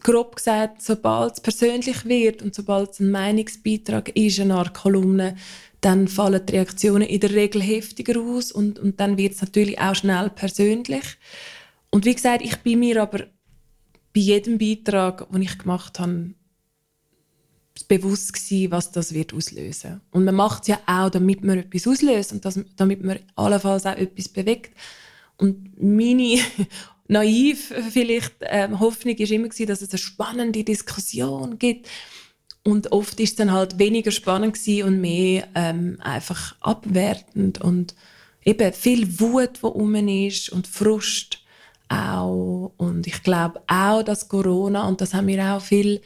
Grob 0.00 0.36
gesagt, 0.36 0.82
sobald 0.82 1.34
es 1.34 1.40
persönlich 1.40 2.04
wird 2.04 2.42
und 2.42 2.54
sobald 2.54 2.92
es 2.92 3.00
ein 3.00 3.10
Meinungsbeitrag 3.10 4.16
ist, 4.16 4.38
eine 4.38 4.54
Art 4.54 4.74
Kolumne, 4.74 5.36
dann 5.80 6.08
fallen 6.08 6.44
die 6.46 6.52
Reaktionen 6.52 7.08
in 7.08 7.20
der 7.20 7.30
Regel 7.30 7.62
heftiger 7.62 8.20
aus 8.20 8.52
und, 8.52 8.78
und 8.78 9.00
dann 9.00 9.16
wird 9.16 9.34
es 9.34 9.40
natürlich 9.40 9.80
auch 9.80 9.94
schnell 9.94 10.30
persönlich. 10.30 11.04
Und 11.90 12.04
wie 12.04 12.14
gesagt, 12.14 12.42
ich 12.42 12.56
bin 12.58 12.80
mir 12.80 13.02
aber 13.02 13.26
bei 14.14 14.20
jedem 14.20 14.58
Beitrag, 14.58 15.30
den 15.30 15.42
ich 15.42 15.58
gemacht 15.58 15.98
habe, 15.98 16.34
bewusst 17.84 18.32
gewesen, 18.32 18.70
was 18.70 18.90
das 18.90 19.14
wird 19.14 19.34
auslösen. 19.34 20.00
Und 20.10 20.24
man 20.24 20.34
macht 20.34 20.62
es 20.62 20.68
ja 20.68 20.78
auch, 20.86 21.10
damit 21.10 21.44
man 21.44 21.58
etwas 21.58 21.86
auslöst 21.86 22.32
und 22.32 22.44
das, 22.44 22.58
damit 22.76 23.04
man 23.04 23.18
allenfalls 23.36 23.86
auch 23.86 23.96
etwas 23.96 24.28
bewegt. 24.28 24.74
Und 25.36 25.80
meine 25.80 26.40
naiv 27.08 27.72
vielleicht 27.90 28.34
ähm, 28.40 28.80
Hoffnung 28.80 29.14
ist 29.14 29.30
immer 29.30 29.48
gewesen, 29.48 29.66
dass 29.66 29.82
es 29.82 29.90
eine 29.90 29.98
spannende 29.98 30.64
Diskussion 30.64 31.58
gibt 31.58 31.88
und 32.68 32.92
oft 32.92 33.18
ist 33.20 33.30
es 33.30 33.36
dann 33.36 33.52
halt 33.52 33.78
weniger 33.78 34.10
spannend 34.10 34.58
und 34.84 35.00
mehr 35.00 35.48
ähm, 35.54 35.96
einfach 36.00 36.54
abwertend 36.60 37.60
und 37.62 37.94
eben 38.44 38.72
viel 38.74 39.20
Wut, 39.20 39.62
die 39.62 39.66
rum 39.66 39.94
ist 39.94 40.50
und 40.50 40.66
Frust 40.66 41.38
auch. 41.88 42.72
Und 42.76 43.06
ich 43.06 43.22
glaube 43.22 43.62
auch, 43.66 44.02
dass 44.02 44.28
Corona, 44.28 44.86
und 44.86 45.00
das 45.00 45.14
haben 45.14 45.28
wir 45.28 45.42
auch 45.44 45.62
viel 45.62 46.02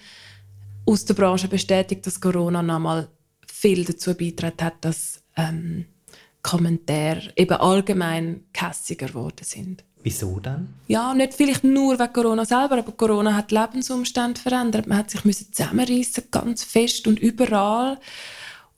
aus 0.86 1.04
der 1.04 1.14
Branche 1.14 1.48
bestätigt, 1.48 2.06
dass 2.06 2.20
Corona 2.20 2.62
nochmal 2.62 3.08
viel 3.46 3.84
dazu 3.84 4.14
beitragen 4.14 4.64
hat, 4.64 4.84
dass 4.84 5.22
ähm, 5.36 5.86
Kommentare 6.42 7.32
eben 7.36 7.56
allgemein 7.56 8.44
kässiger 8.52 9.06
geworden 9.06 9.44
sind. 9.44 9.84
Wieso 10.02 10.40
dann? 10.40 10.74
Ja, 10.88 11.14
nicht 11.14 11.34
vielleicht 11.34 11.62
nur 11.62 11.98
wegen 11.98 12.12
Corona 12.12 12.44
selber, 12.44 12.78
aber 12.78 12.92
Corona 12.92 13.34
hat 13.36 13.52
Lebensumstände 13.52 14.40
verändert. 14.40 14.88
Man 14.88 14.98
hat 14.98 15.10
sich 15.10 15.24
müssen 15.24 15.52
zusammenreißen, 15.52 16.24
ganz 16.32 16.64
fest 16.64 17.06
und 17.06 17.20
überall. 17.20 17.98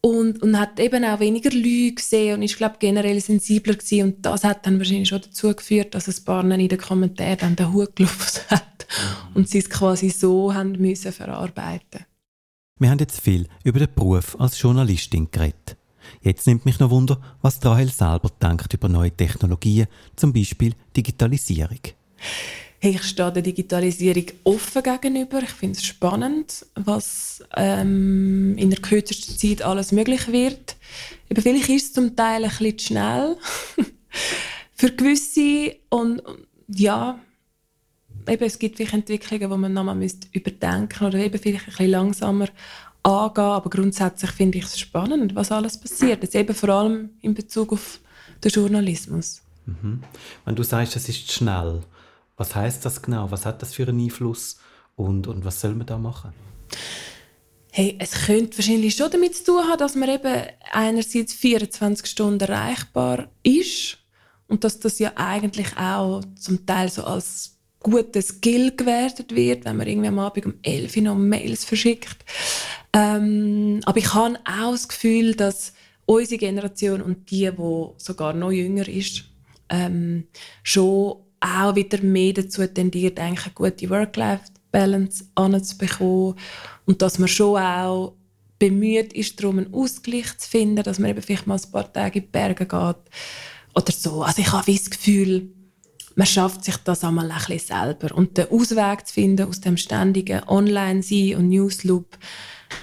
Und, 0.03 0.43
und 0.43 0.61
hat 0.61 0.79
eben 0.81 1.03
auch 1.03 1.19
weniger 1.19 1.49
Leute 1.49 1.95
gesehen 1.95 2.35
und 2.35 2.43
ist, 2.43 2.59
glaube 2.59 2.77
generell 2.79 3.19
sensibler 3.21 3.75
gewesen. 3.75 4.03
Und 4.03 4.27
das 4.27 4.45
hat 4.45 4.67
dann 4.67 4.77
wahrscheinlich 4.77 5.09
schon 5.09 5.23
dazu 5.23 5.55
geführt, 5.55 5.95
dass 5.95 6.09
ein 6.09 6.25
paar 6.27 6.45
in 6.45 6.69
den 6.69 6.79
Kommentaren 6.79 7.39
dann 7.39 7.57
den 7.57 7.73
Hut 7.73 7.97
gelupft 7.97 8.51
hat. 8.51 8.65
und 9.35 9.49
sie 9.49 9.59
es 9.59 9.71
quasi 9.71 10.11
so 10.11 10.55
haben 10.55 10.73
müssen 10.73 11.13
verarbeiten. 11.13 12.07
Wir 12.79 12.91
haben 12.91 12.99
jetzt 12.99 13.21
viel 13.21 13.49
über 13.63 13.79
den 13.79 13.95
Beruf 13.95 14.39
als 14.41 14.61
Journalistin 14.61 15.31
geredet. 15.31 15.77
Jetzt 16.21 16.47
nimmt 16.47 16.65
mich 16.65 16.79
noch 16.81 16.91
Wunder, 16.91 17.21
was 17.41 17.65
Rahel 17.65 17.91
selber 17.91 18.31
denkt 18.43 18.75
über 18.75 18.89
neue 18.89 19.11
Technologien, 19.11 19.87
zum 20.17 20.33
Beispiel 20.33 20.75
Digitalisierung. 20.97 21.81
Hey, 22.81 22.97
ich 22.97 23.05
stehe 23.05 23.33
der 23.33 23.43
Digitalisierung 23.43 24.27
offen 24.45 24.83
gegenüber. 24.83 25.43
Ich 25.43 25.51
finde 25.51 25.79
es 25.79 25.85
spannend, 25.85 26.67
was 26.75 27.43
ähm, 27.57 28.59
in 28.59 28.69
der 28.69 28.81
kürzesten 28.81 29.39
Zeit 29.39 29.63
alles 29.63 29.91
möglich 29.93 30.29
wird. 30.29 30.77
Eben, 31.31 31.41
vielleicht 31.41 31.71
ist 31.71 31.85
es 31.85 31.93
zum 31.95 32.15
Teil 32.15 32.45
ein 32.45 32.51
bisschen 32.51 32.79
zu 32.79 32.87
schnell 32.87 33.37
für 34.75 34.91
gewisse 34.91 35.77
und 35.89 36.23
ja, 36.69 37.19
eben, 38.29 38.45
es 38.45 38.59
gibt 38.59 38.77
vielleicht 38.77 38.95
Entwicklungen, 38.95 39.51
die 39.51 39.57
man 39.57 39.73
nochmal 39.73 40.09
überdenken 40.33 40.89
müsste 40.89 41.07
oder 41.07 41.19
eben 41.19 41.39
vielleicht 41.39 41.67
ein 41.67 41.71
bisschen 41.71 41.91
langsamer 41.91 42.49
angehen, 43.03 43.45
aber 43.45 43.71
grundsätzlich 43.71 44.31
finde 44.31 44.59
ich 44.59 44.65
es 44.65 44.79
spannend, 44.79 45.35
was 45.35 45.53
alles 45.53 45.79
passiert. 45.79 46.23
Jetzt 46.23 46.35
eben 46.35 46.55
vor 46.55 46.69
allem 46.71 47.11
in 47.21 47.35
Bezug 47.35 47.73
auf 47.73 48.01
den 48.43 48.51
Journalismus. 48.51 49.43
Mhm. 49.67 50.03
Wenn 50.45 50.55
du 50.55 50.63
sagst, 50.63 50.97
es 50.97 51.09
ist 51.09 51.31
schnell, 51.31 51.83
was 52.37 52.55
heißt 52.55 52.85
das 52.85 53.03
genau? 53.03 53.31
Was 53.31 53.47
hat 53.47 53.63
das 53.63 53.75
für 53.75 53.87
einen 53.87 54.01
Einfluss 54.01 54.59
und, 54.97 55.27
und 55.27 55.45
was 55.45 55.61
soll 55.61 55.75
man 55.75 55.87
da 55.87 55.99
machen? 55.99 56.33
Hey, 57.71 57.97
es 57.99 58.27
könnte 58.27 58.59
wahrscheinlich 58.59 58.95
schon 58.95 59.11
damit 59.11 59.37
zu 59.37 59.45
tun 59.45 59.65
haben, 59.65 59.79
dass 59.79 59.97
man 59.97 60.09
eben 60.09 60.47
einerseits 60.73 61.35
24 61.35 62.07
Stunden 62.07 62.41
erreichbar 62.41 63.29
ist 63.43 63.99
und 64.47 64.63
dass 64.63 64.79
das 64.79 64.99
ja 65.01 65.13
eigentlich 65.17 65.77
auch 65.77 66.23
zum 66.37 66.65
Teil 66.67 66.89
so 66.89 67.05
als 67.05 67.54
guter 67.85 68.23
Skill 68.23 68.73
gewertet 68.77 69.35
wird, 69.35 69.65
wenn 69.65 69.77
man 69.77 69.87
irgendwie 69.87 70.09
am 70.09 70.19
Abend 70.19 70.47
um 70.47 70.55
11 70.63 70.97
Uhr 70.97 71.03
noch 71.03 71.15
Mails 71.15 71.65
verschickt. 71.65 72.25
Ähm, 72.93 73.81
aber 73.85 73.99
ich 73.99 74.13
habe 74.13 74.39
auch 74.45 74.73
das 74.73 74.89
Gefühl, 74.89 75.35
dass 75.35 75.73
unsere 76.07 76.39
Generation 76.39 77.01
und 77.03 77.31
die, 77.31 77.51
die 77.51 77.87
sogar 77.99 78.33
noch 78.33 78.51
jünger 78.51 78.89
ist, 78.89 79.25
ähm, 79.69 80.25
schon 80.63 81.17
auch 81.41 81.77
wieder 81.77 82.01
mehr 82.03 82.33
dazu 82.33 82.67
tendiert, 82.67 83.21
eigentlich 83.21 83.47
eine 83.47 83.55
gute 83.55 83.91
Work-Life-Balance 83.91 85.27
anzubekommen 85.35 86.35
und 86.87 87.03
dass 87.03 87.19
man 87.19 87.29
schon 87.29 87.61
auch 87.61 88.15
bemüht 88.59 89.13
ist, 89.13 89.41
darum 89.41 89.59
einen 89.59 89.75
Ausgleich 89.75 90.39
zu 90.39 90.49
finden, 90.49 90.83
dass 90.83 90.99
man 90.99 91.11
eben 91.11 91.23
vielleicht 91.23 91.47
mal 91.47 91.59
ein 91.63 91.71
paar 91.71 91.93
Tage 91.93 92.21
in 92.21 92.25
die 92.25 92.31
Berge 92.31 92.65
geht 92.65 92.97
oder 93.75 93.93
so. 93.93 94.23
Also 94.23 94.41
ich 94.41 94.53
habe 94.53 94.73
das 94.73 94.91
Gefühl, 94.91 95.51
man 96.17 96.27
schafft 96.27 96.65
sich 96.65 96.77
das 96.79 97.05
einmal 97.05 97.31
ein 97.31 97.39
bisschen 97.39 97.59
selber 97.59 98.15
und 98.15 98.37
den 98.37 98.51
Ausweg 98.51 99.07
zu 99.07 99.15
finden 99.15 99.49
aus 99.49 99.61
dem 99.61 99.77
ständigen 99.77 100.43
Online-Sein 100.47 101.37
und 101.37 101.49
Newsloop, 101.49 102.19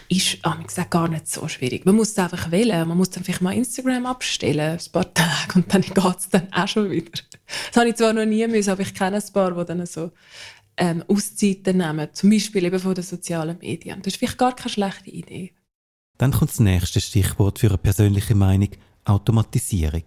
ist 0.10 0.38
oh, 0.46 0.64
gesagt, 0.64 0.92
gar 0.92 1.08
nicht 1.08 1.28
so 1.28 1.48
schwierig. 1.48 1.86
Man 1.86 1.96
muss 1.96 2.10
es 2.12 2.18
einfach 2.18 2.52
wählen. 2.52 2.88
Man 2.88 2.98
muss 2.98 3.10
dann 3.10 3.24
vielleicht 3.24 3.42
mal 3.42 3.54
Instagram 3.54 4.06
abstellen, 4.06 4.78
ein 4.78 4.92
paar 4.92 5.14
Tage, 5.14 5.56
und 5.56 5.74
dann 5.74 5.82
geht 5.82 6.18
es 6.18 6.30
dann 6.30 6.52
auch 6.52 6.68
schon 6.68 6.90
wieder. 6.90 7.12
Das 7.12 7.78
habe 7.78 7.90
ich 7.90 7.96
zwar 7.96 8.14
noch 8.14 8.26
nie 8.26 8.46
müssen, 8.48 8.70
aber 8.70 8.82
ich 8.82 8.94
kenne 8.94 9.18
ein 9.18 9.34
paar, 9.34 9.52
die 9.52 9.66
dann 9.66 9.86
so 9.86 10.12
ähm, 10.78 11.04
Auszeiten 11.08 11.78
nehmen, 11.78 12.10
zum 12.14 12.30
Beispiel 12.30 12.66
eben 12.66 12.80
von 12.80 12.96
den 12.96 13.04
sozialen 13.04 13.58
Medien. 13.60 14.02
Das 14.02 14.14
ist 14.14 14.20
vielleicht 14.20 14.38
gar 14.38 14.56
keine 14.56 14.70
schlechte 14.70 15.10
Idee. 15.10 15.54
Dann 16.18 16.32
kommt 16.32 16.52
das 16.52 16.60
nächste 16.60 17.02
Stichwort 17.02 17.60
für 17.60 17.70
eine 17.70 17.78
persönliche 17.78 18.36
Meinung, 18.36 18.70
Automatisierung. 19.06 20.04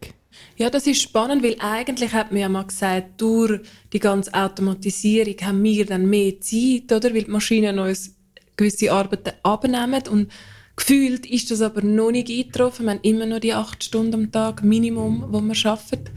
Ja, 0.57 0.71
das 0.71 0.87
ist 0.87 1.03
spannend, 1.03 1.43
weil 1.43 1.57
eigentlich 1.59 2.13
hat 2.13 2.31
man 2.31 2.41
ja 2.41 2.49
mal 2.49 2.65
gesagt, 2.65 3.21
durch 3.21 3.61
die 3.93 3.99
ganze 3.99 4.33
Automatisierung 4.35 5.35
haben 5.43 5.63
wir 5.65 5.85
dann 5.85 6.09
mehr 6.09 6.41
Zeit, 6.41 6.93
oder? 6.93 7.13
Weil 7.15 7.25
die 7.25 7.31
Maschinen 7.31 7.79
uns 7.79 8.15
gewisse 8.57 8.93
Arbeiten 8.93 9.33
abnehmen 9.43 10.03
und 10.09 10.31
gefühlt 10.77 11.27
ist 11.27 11.51
das 11.51 11.61
aber 11.61 11.83
noch 11.83 12.11
nicht 12.11 12.31
eingetroffen. 12.31 12.87
Wir 12.87 12.93
haben 12.93 13.01
immer 13.03 13.27
noch 13.27 13.41
die 13.41 13.53
acht 13.53 13.83
Stunden 13.83 14.15
am 14.15 14.33
Tag 14.33 14.63
Minimum, 14.63 15.25
wo 15.29 15.41
wir 15.41 15.67
arbeiten. 15.67 16.11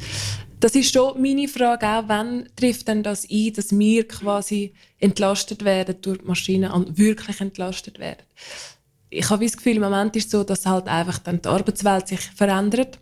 Das 0.60 0.74
ist 0.74 0.92
schon 0.92 1.22
meine 1.22 1.48
Frage 1.48 1.88
auch, 1.88 2.04
wann 2.08 2.50
trifft 2.56 2.88
denn 2.88 3.04
das 3.04 3.28
ein, 3.30 3.54
dass 3.54 3.78
wir 3.78 4.08
quasi 4.08 4.74
entlastet 5.00 5.64
werden 5.64 5.96
durch 6.02 6.18
die 6.20 6.26
Maschinen 6.26 6.72
und 6.72 6.98
wirklich 6.98 7.40
entlastet 7.42 8.00
werden. 8.00 8.24
Ich 9.10 9.30
habe 9.30 9.46
das 9.46 9.56
Gefühl, 9.56 9.76
im 9.76 9.84
Moment 9.84 10.16
ist 10.16 10.26
es 10.26 10.32
so, 10.32 10.44
dass 10.44 10.66
halt 10.66 10.88
einfach 10.88 11.20
dann 11.20 11.42
die 11.42 11.48
Arbeitswelt 11.48 12.08
sich 12.08 12.20
verändert 12.20 13.00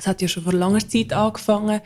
es 0.00 0.06
hat 0.06 0.22
ja 0.22 0.28
schon 0.28 0.44
vor 0.44 0.52
langer 0.52 0.86
Zeit 0.86 1.12
angefangen, 1.12 1.80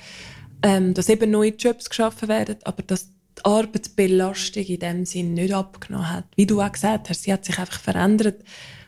ähm, 0.62 0.94
dass 0.94 1.08
eben 1.08 1.30
neue 1.30 1.54
Jobs 1.54 1.88
geschaffen 1.88 2.28
werden, 2.28 2.56
aber 2.64 2.82
dass 2.82 3.10
die 3.38 3.44
Arbeitsbelastung 3.44 4.64
in 4.64 4.78
dem 4.78 5.04
Sinn 5.06 5.34
nicht 5.34 5.54
abgenommen 5.54 6.10
hat. 6.10 6.24
Wie 6.36 6.46
du 6.46 6.60
auch 6.60 6.72
gesagt 6.72 7.08
hast, 7.08 7.22
sie 7.22 7.32
hat 7.32 7.44
sich 7.44 7.58
einfach 7.58 7.80
verändert 7.80 8.42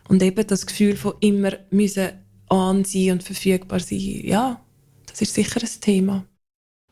und 0.09 0.23
eben 0.23 0.47
das 0.47 0.67
Gefühl 0.67 0.97
von 0.97 1.15
immer 1.21 1.53
müssen 1.71 2.11
an 2.49 2.85
sein 2.85 3.13
und 3.13 3.23
verfügbar 3.23 3.81
sein, 3.81 4.21
ja, 4.25 4.61
das 5.07 5.23
ist 5.23 5.35
sicher 5.35 5.61
ein 5.61 5.81
Thema. 5.81 6.25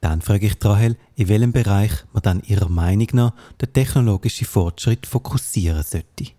Dann 0.01 0.23
frage 0.23 0.47
ich 0.47 0.64
Rahel, 0.64 0.97
in 1.14 1.29
welchem 1.29 1.53
Bereich 1.53 1.93
man 2.12 2.23
dann 2.23 2.43
ihrer 2.47 2.71
Meinung 2.71 3.09
nach 3.12 3.35
den 3.61 3.73
technologischen 3.73 4.47
Fortschritt 4.47 5.07
fokussieren 5.07 5.83
sollte. 5.83 6.33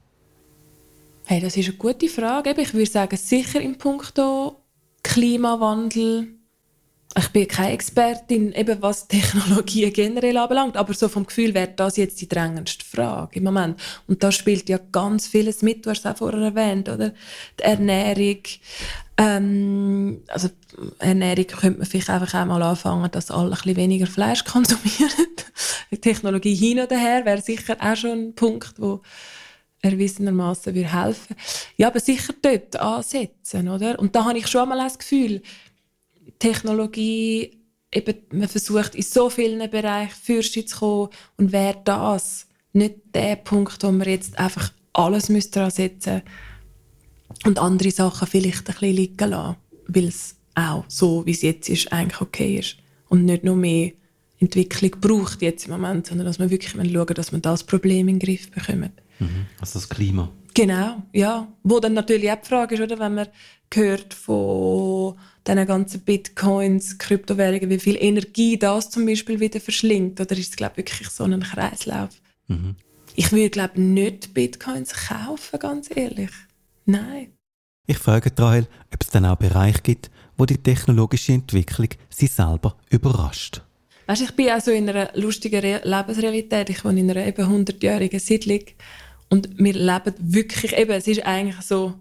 Hey, 1.26 1.40
das 1.40 1.56
ist 1.56 1.70
eine 1.70 1.78
gute 1.78 2.10
Frage. 2.10 2.56
Ich 2.58 2.74
würde 2.74 2.90
sagen, 2.90 3.16
sicher 3.16 3.62
im 3.62 3.78
Punkt 3.78 4.18
Klimawandel. 5.04 6.28
Ich 7.18 7.28
bin 7.30 7.46
keine 7.46 7.74
Expertin, 7.74 8.54
eben 8.54 8.82
was 8.82 9.08
Technologie 9.10 9.92
generell 9.92 10.38
anbelangt, 10.38 10.78
aber 10.78 10.94
so 10.94 11.10
vom 11.10 11.26
Gefühl 11.26 11.54
wäre 11.54 11.74
das 11.76 11.98
jetzt 11.98 12.22
die 12.22 12.30
drängendste 12.30 12.86
Frage 12.86 13.36
im 13.38 13.44
Moment. 13.44 13.82
Und 14.08 14.24
da 14.24 14.32
spielt 14.32 14.70
ja 14.70 14.80
ganz 14.94 15.28
vieles 15.28 15.62
mit, 15.62 15.86
du 15.86 15.90
hast 15.90 16.00
es 16.00 16.06
auch 16.06 16.18
vorher 16.18 16.40
erwähnt, 16.40 16.88
oder? 16.88 17.14
Die 17.60 17.64
Ernährung, 17.64 18.44
ähm, 19.18 20.24
also 20.28 20.50
Ernährung 21.00 21.48
könnte 21.48 21.80
man 21.80 21.88
vielleicht 21.88 22.10
einfach 22.10 22.34
auch 22.34 22.46
mal 22.46 22.64
anfangen, 22.64 23.12
dass 23.12 23.30
alle 23.30 23.48
ein 23.48 23.52
bisschen 23.52 23.76
weniger 23.76 24.08
Fleisch 24.08 24.46
konsumieren. 24.46 25.12
Technologie 26.02 26.56
hin 26.56 26.80
oder 26.80 26.98
her 26.98 27.26
wäre 27.26 27.42
sicher 27.42 27.76
auch 27.82 27.98
schon 27.98 28.30
ein 28.30 28.36
Punkt, 28.36 28.76
wo 28.78 29.02
erwiesenermaßen 29.82 30.74
helfen. 30.74 31.36
Ja, 31.78 31.88
aber 31.88 32.00
sicher 32.00 32.34
dort 32.42 32.76
ansetzen, 32.76 33.68
oder? 33.68 34.00
Und 34.00 34.16
da 34.16 34.26
habe 34.26 34.38
ich 34.38 34.48
schon 34.48 34.62
einmal 34.62 34.80
das 34.80 35.00
Gefühl, 35.00 35.42
Technologie, 36.40 37.60
eben, 37.94 38.16
man 38.32 38.48
versucht 38.48 38.96
in 38.96 39.04
so 39.04 39.30
vielen 39.30 39.70
Bereichen 39.70 40.12
Fürste 40.12 40.66
zu 40.66 40.78
kommen 40.78 41.10
und 41.38 41.52
wäre 41.52 41.82
das 41.84 42.48
nicht 42.74 42.96
der 43.14 43.36
Punkt, 43.36 43.84
wo 43.84 43.92
man 43.92 44.08
jetzt 44.08 44.38
einfach 44.40 44.72
alles 44.94 45.30
müsste 45.30 45.64
ansetzen 45.64 46.22
und 47.46 47.60
andere 47.60 47.92
Sachen 47.92 48.28
vielleicht 48.28 48.70
ein 48.70 48.74
bisschen 48.74 48.96
liegen 48.96 49.30
lassen, 49.30 49.58
weil 49.88 50.08
es 50.08 50.36
auch 50.56 50.86
so, 50.88 51.26
wie 51.26 51.32
es 51.32 51.42
jetzt 51.42 51.70
ist, 51.70 51.92
eigentlich 51.92 52.22
okay 52.22 52.58
ist 52.60 52.78
und 53.10 53.26
nicht 53.26 53.44
noch 53.44 53.56
mehr 53.56 53.92
Entwicklung 54.40 54.92
braucht 55.00 55.42
jetzt 55.42 55.66
im 55.66 55.72
Moment, 55.72 56.08
sondern 56.08 56.26
dass 56.26 56.40
man 56.40 56.50
wirklich 56.50 56.72
schauen 56.72 57.14
dass 57.14 57.32
man 57.32 57.42
das 57.42 57.64
Problem 57.64 58.08
in 58.08 58.20
den 58.20 58.28
Griff 58.28 58.50
bekommt. 58.50 58.92
Mhm. 59.22 59.46
Also 59.60 59.80
das 59.80 59.88
Klima. 59.88 60.30
Genau, 60.54 61.04
ja. 61.14 61.48
Wo 61.64 61.80
dann 61.80 61.94
natürlich 61.94 62.30
auch 62.32 62.42
die 62.42 62.48
Frage 62.48 62.76
ist, 62.76 62.82
oder, 62.82 63.00
wenn 63.00 63.16
man 63.16 63.28
hört 63.74 64.14
von 64.14 65.18
diesen 65.48 65.66
ganzen 65.66 66.02
Bitcoins, 66.02 66.98
Kryptowährungen, 66.98 67.70
wie 67.70 67.80
viel 67.80 67.98
Energie 67.98 68.58
das 68.58 68.90
zum 68.90 69.06
Beispiel 69.06 69.40
wieder 69.40 69.62
verschlingt, 69.62 70.20
oder 70.20 70.38
ist 70.38 70.50
es, 70.50 70.56
glaube 70.56 70.82
ich, 70.82 70.92
wirklich 70.92 71.10
so 71.10 71.24
ein 71.24 71.40
Kreislauf? 71.40 72.10
Mhm. 72.48 72.76
Ich 73.16 73.32
würde, 73.32 73.50
glaube 73.50 73.74
ich, 73.76 73.82
nicht 73.82 74.34
Bitcoins 74.34 74.94
kaufen, 74.94 75.60
ganz 75.60 75.90
ehrlich. 75.96 76.32
Nein. 76.86 77.34
Ich 77.88 77.98
frage 77.98 78.32
Rahel, 78.38 78.68
ob 78.94 79.02
es 79.02 79.10
dann 79.10 79.26
auch 79.26 79.36
Bereiche 79.36 79.82
gibt, 79.82 80.12
wo 80.38 80.46
die 80.46 80.58
technologische 80.58 81.34
Entwicklung 81.34 81.90
sie 82.10 82.28
selber 82.28 82.78
überrascht. 82.90 83.62
Weißt, 84.08 84.22
ich 84.22 84.36
bin 84.36 84.50
auch 84.50 84.62
so 84.62 84.72
in 84.72 84.90
einer 84.90 85.12
lustigen 85.16 85.62
Lebensrealität. 85.62 86.70
Ich 86.70 86.84
wohne 86.84 87.00
in 87.00 87.12
einer 87.12 87.26
eben 87.26 87.46
100-jährigen 87.46 88.20
Siedlung 88.20 88.62
und 89.32 89.58
wir 89.58 89.74
leben 89.74 90.14
wirklich, 90.20 90.78
eben, 90.78 90.92
es 90.92 91.08
ist 91.08 91.26
eigentlich 91.26 91.62
so, 91.62 91.94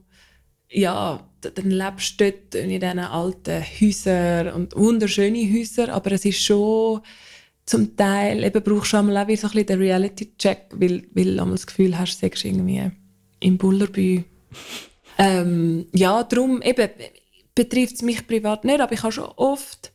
ja, 0.68 1.24
dann 1.40 1.70
lebst 1.70 2.20
du 2.20 2.30
dort 2.30 2.56
in 2.56 2.68
diesen 2.68 2.98
alten 2.98 3.62
Häusern 3.62 4.52
und 4.52 4.76
wunderschöne 4.76 5.38
Häuser, 5.38 5.92
aber 5.92 6.12
es 6.12 6.24
ist 6.24 6.42
schon 6.42 7.00
zum 7.64 7.96
Teil, 7.96 8.42
eben 8.42 8.62
brauchst 8.64 8.92
du 8.92 8.96
auch 8.96 9.04
wieder 9.04 9.36
so 9.36 9.46
ein 9.46 9.52
bisschen 9.52 9.66
den 9.66 9.78
Reality-Check, 9.78 10.70
weil, 10.72 11.06
weil 11.14 11.36
du 11.36 11.44
das 11.46 11.68
Gefühl 11.68 11.96
hast, 11.96 12.16
du 12.16 12.26
sagst 12.26 12.44
irgendwie 12.44 12.90
im 13.38 13.58
Bullerbü. 13.58 14.24
ähm, 15.18 15.86
ja, 15.92 16.24
darum 16.24 16.60
eben, 16.62 16.90
betrifft 17.54 17.94
es 17.94 18.02
mich 18.02 18.26
privat 18.26 18.64
nicht, 18.64 18.80
aber 18.80 18.92
ich 18.92 19.04
habe 19.04 19.12
schon 19.12 19.32
oft 19.36 19.92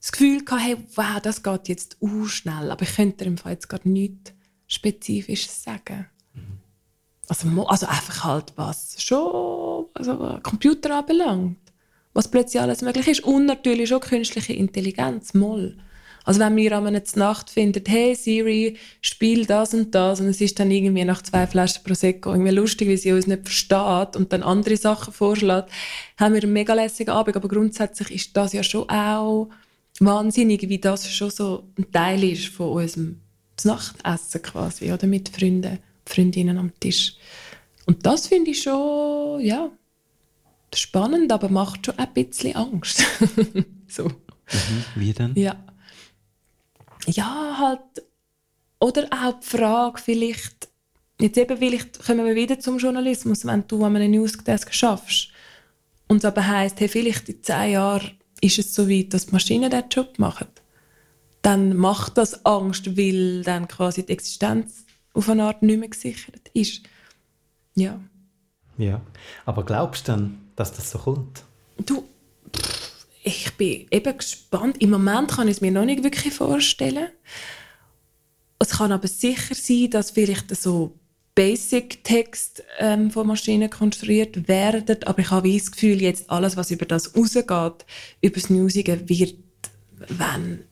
das 0.00 0.12
Gefühl 0.12 0.44
gehabt, 0.44 0.62
hey, 0.62 0.76
wow, 0.94 1.20
das 1.20 1.42
geht 1.42 1.68
jetzt 1.68 1.96
uh 2.00 2.26
schnell, 2.26 2.70
aber 2.70 2.82
ich 2.82 2.94
könnte 2.94 3.24
im 3.24 3.36
Fall 3.36 3.54
jetzt 3.54 3.68
gerade 3.68 3.88
nichts 3.88 4.32
Spezifisches 4.68 5.64
sagen. 5.64 6.06
Also, 7.32 7.66
also 7.66 7.86
einfach 7.86 8.24
halt 8.24 8.52
was 8.56 8.96
schon 8.98 9.86
also 9.94 10.38
Computer 10.42 10.98
anbelangt. 10.98 11.56
Was 12.12 12.30
plötzlich 12.30 12.60
alles 12.60 12.82
möglich 12.82 13.08
ist. 13.08 13.24
Und 13.24 13.46
natürlich 13.46 13.94
auch 13.94 14.00
künstliche 14.00 14.52
Intelligenz, 14.52 15.32
Moll. 15.32 15.78
Also 16.24 16.40
wenn 16.40 16.54
wir 16.56 16.72
am 16.72 16.86
einer 16.86 17.02
Nacht 17.14 17.48
finden, 17.48 17.82
hey 17.86 18.14
Siri, 18.14 18.76
spiel 19.00 19.46
das 19.46 19.72
und 19.72 19.94
das 19.94 20.20
und 20.20 20.26
es 20.26 20.42
ist 20.42 20.60
dann 20.60 20.70
irgendwie 20.70 21.04
nach 21.04 21.22
zwei 21.22 21.46
Flaschen 21.46 21.82
Prosecco 21.82 22.32
irgendwie 22.32 22.52
lustig, 22.52 22.88
wie 22.88 22.98
sie 22.98 23.12
uns 23.12 23.26
nicht 23.26 23.44
versteht 23.44 24.14
und 24.14 24.30
dann 24.32 24.42
andere 24.42 24.76
Sachen 24.76 25.14
vorschlägt, 25.14 25.70
haben 26.18 26.34
wir 26.34 26.42
einen 26.42 26.52
mega 26.52 26.74
lässigen 26.74 27.10
Abend. 27.10 27.34
Aber 27.34 27.48
grundsätzlich 27.48 28.10
ist 28.10 28.36
das 28.36 28.52
ja 28.52 28.62
schon 28.62 28.88
auch 28.90 29.48
wahnsinnig, 30.00 30.68
wie 30.68 30.78
das 30.78 31.10
schon 31.10 31.30
so 31.30 31.64
ein 31.78 31.90
Teil 31.90 32.22
ist 32.24 32.48
von 32.48 32.72
unserem 32.72 33.20
Nachtessen 33.64 34.42
quasi, 34.42 34.92
oder 34.92 35.06
mit 35.06 35.30
Freunden. 35.30 35.78
Freundinnen 36.14 36.58
am 36.58 36.78
Tisch. 36.78 37.16
Und 37.86 38.06
das 38.06 38.28
finde 38.28 38.50
ich 38.50 38.62
schon, 38.62 39.40
ja, 39.40 39.70
spannend, 40.74 41.32
aber 41.32 41.48
macht 41.48 41.86
schon 41.86 41.98
ein 41.98 42.12
bisschen 42.12 42.56
Angst. 42.56 43.04
so. 43.88 44.04
Mhm, 44.04 44.84
wie 44.94 45.12
denn? 45.12 45.34
Ja. 45.34 45.56
Ja, 47.06 47.56
halt, 47.58 48.06
oder 48.78 49.08
auch 49.10 49.40
die 49.40 49.46
Frage 49.46 50.00
vielleicht, 50.00 50.68
jetzt 51.20 51.36
eben 51.36 51.56
vielleicht 51.56 52.04
kommen 52.04 52.24
wir 52.24 52.34
wieder 52.34 52.60
zum 52.60 52.78
Journalismus, 52.78 53.44
wenn 53.44 53.66
du 53.66 53.84
an 53.84 53.96
einem 53.96 54.12
Newsdesk 54.12 54.72
schaffst 54.72 55.28
und 56.06 56.18
es 56.18 56.24
aber 56.24 56.46
heisst, 56.46 56.78
hey, 56.78 56.88
vielleicht 56.88 57.28
in 57.28 57.42
zehn 57.42 57.72
Jahren 57.72 58.12
ist 58.40 58.58
es 58.58 58.74
so 58.74 58.88
weit, 58.88 59.14
dass 59.14 59.26
die 59.26 59.32
Maschinen 59.32 59.70
diesen 59.70 59.88
Job 59.88 60.18
machen, 60.18 60.46
dann 61.42 61.76
macht 61.76 62.18
das 62.18 62.44
Angst, 62.44 62.96
weil 62.96 63.42
dann 63.42 63.66
quasi 63.66 64.06
die 64.06 64.12
Existenz 64.12 64.84
auf 65.14 65.28
eine 65.28 65.44
Art 65.44 65.62
nicht 65.62 65.78
mehr 65.78 65.88
gesichert 65.88 66.50
ist. 66.54 66.82
Ja. 67.74 68.00
Ja, 68.78 69.00
aber 69.44 69.64
glaubst 69.64 70.08
du 70.08 70.12
dann, 70.12 70.40
dass 70.56 70.72
das 70.72 70.90
so 70.90 70.98
kommt? 70.98 71.44
Du, 71.84 72.04
ich 73.22 73.52
bin 73.56 73.86
eben 73.90 74.16
gespannt. 74.16 74.80
Im 74.80 74.90
Moment 74.90 75.30
kann 75.30 75.48
ich 75.48 75.56
es 75.56 75.60
mir 75.60 75.70
noch 75.70 75.84
nicht 75.84 76.02
wirklich 76.02 76.32
vorstellen. 76.32 77.08
Es 78.58 78.70
kann 78.70 78.92
aber 78.92 79.08
sicher 79.08 79.54
sein, 79.54 79.90
dass 79.90 80.12
vielleicht 80.12 80.54
so 80.56 80.98
Basic-Text 81.34 82.62
ähm, 82.78 83.10
von 83.10 83.26
Maschinen 83.26 83.70
konstruiert 83.70 84.48
werden, 84.48 85.02
aber 85.04 85.20
ich 85.20 85.30
habe 85.30 85.52
das 85.52 85.72
Gefühl, 85.72 86.02
jetzt 86.02 86.28
alles, 86.30 86.56
was 86.56 86.70
über 86.70 86.84
das 86.84 87.16
rausgeht, 87.16 87.86
über 88.20 88.34
das 88.34 88.50
Newsige, 88.50 89.08
wird, 89.08 89.36
wenn 90.08 90.64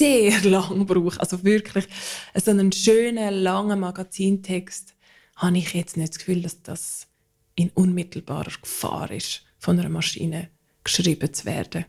sehr 0.00 0.40
lang 0.44 0.86
braucht. 0.86 1.20
Also 1.20 1.44
wirklich 1.44 1.86
so 2.34 2.50
einen 2.50 2.72
schönen, 2.72 3.34
langen 3.34 3.80
Magazintext 3.80 4.94
habe 5.36 5.58
ich 5.58 5.74
jetzt 5.74 5.96
nicht 5.96 6.10
das 6.10 6.18
Gefühl, 6.18 6.42
dass 6.42 6.62
das 6.62 7.06
in 7.54 7.70
unmittelbarer 7.70 8.52
Gefahr 8.60 9.10
ist, 9.10 9.42
von 9.58 9.78
einer 9.78 9.88
Maschine 9.88 10.48
geschrieben 10.84 11.32
zu 11.32 11.44
werden. 11.44 11.84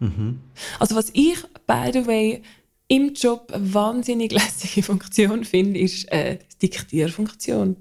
Mhm. 0.00 0.40
Also 0.80 0.96
was 0.96 1.10
ich, 1.12 1.38
by 1.66 1.90
the 1.92 2.06
way, 2.06 2.42
im 2.88 3.14
Job 3.14 3.52
eine 3.52 3.72
wahnsinnig 3.72 4.32
lässige 4.40 4.82
Funktion 4.82 5.44
finde, 5.44 5.78
ist 5.78 6.10
äh, 6.10 6.38
die 6.60 6.70
Diktierfunktion. 6.70 7.76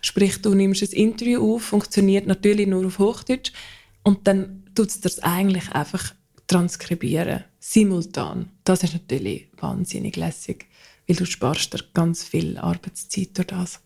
Sprich, 0.00 0.40
du 0.40 0.54
nimmst 0.54 0.82
ein 0.82 0.90
Interview 0.92 1.54
auf, 1.54 1.64
funktioniert 1.64 2.26
natürlich 2.26 2.66
nur 2.66 2.86
auf 2.86 2.98
Hochdeutsch 2.98 3.52
und 4.02 4.26
dann 4.26 4.64
tut 4.74 4.88
es 4.88 5.00
das 5.00 5.18
eigentlich 5.20 5.70
einfach 5.72 6.14
transkribieren, 6.48 7.44
simultan. 7.60 8.50
Das 8.64 8.82
ist 8.82 8.94
natürlich 8.94 9.48
wahnsinnig 9.60 10.16
lässig, 10.16 10.66
weil 11.06 11.16
du 11.16 11.24
sparst 11.24 11.74
dir 11.74 11.84
ganz 11.94 12.24
viel 12.24 12.58
Arbeitszeit 12.58 13.36
durch 13.36 13.46
das. 13.46 13.80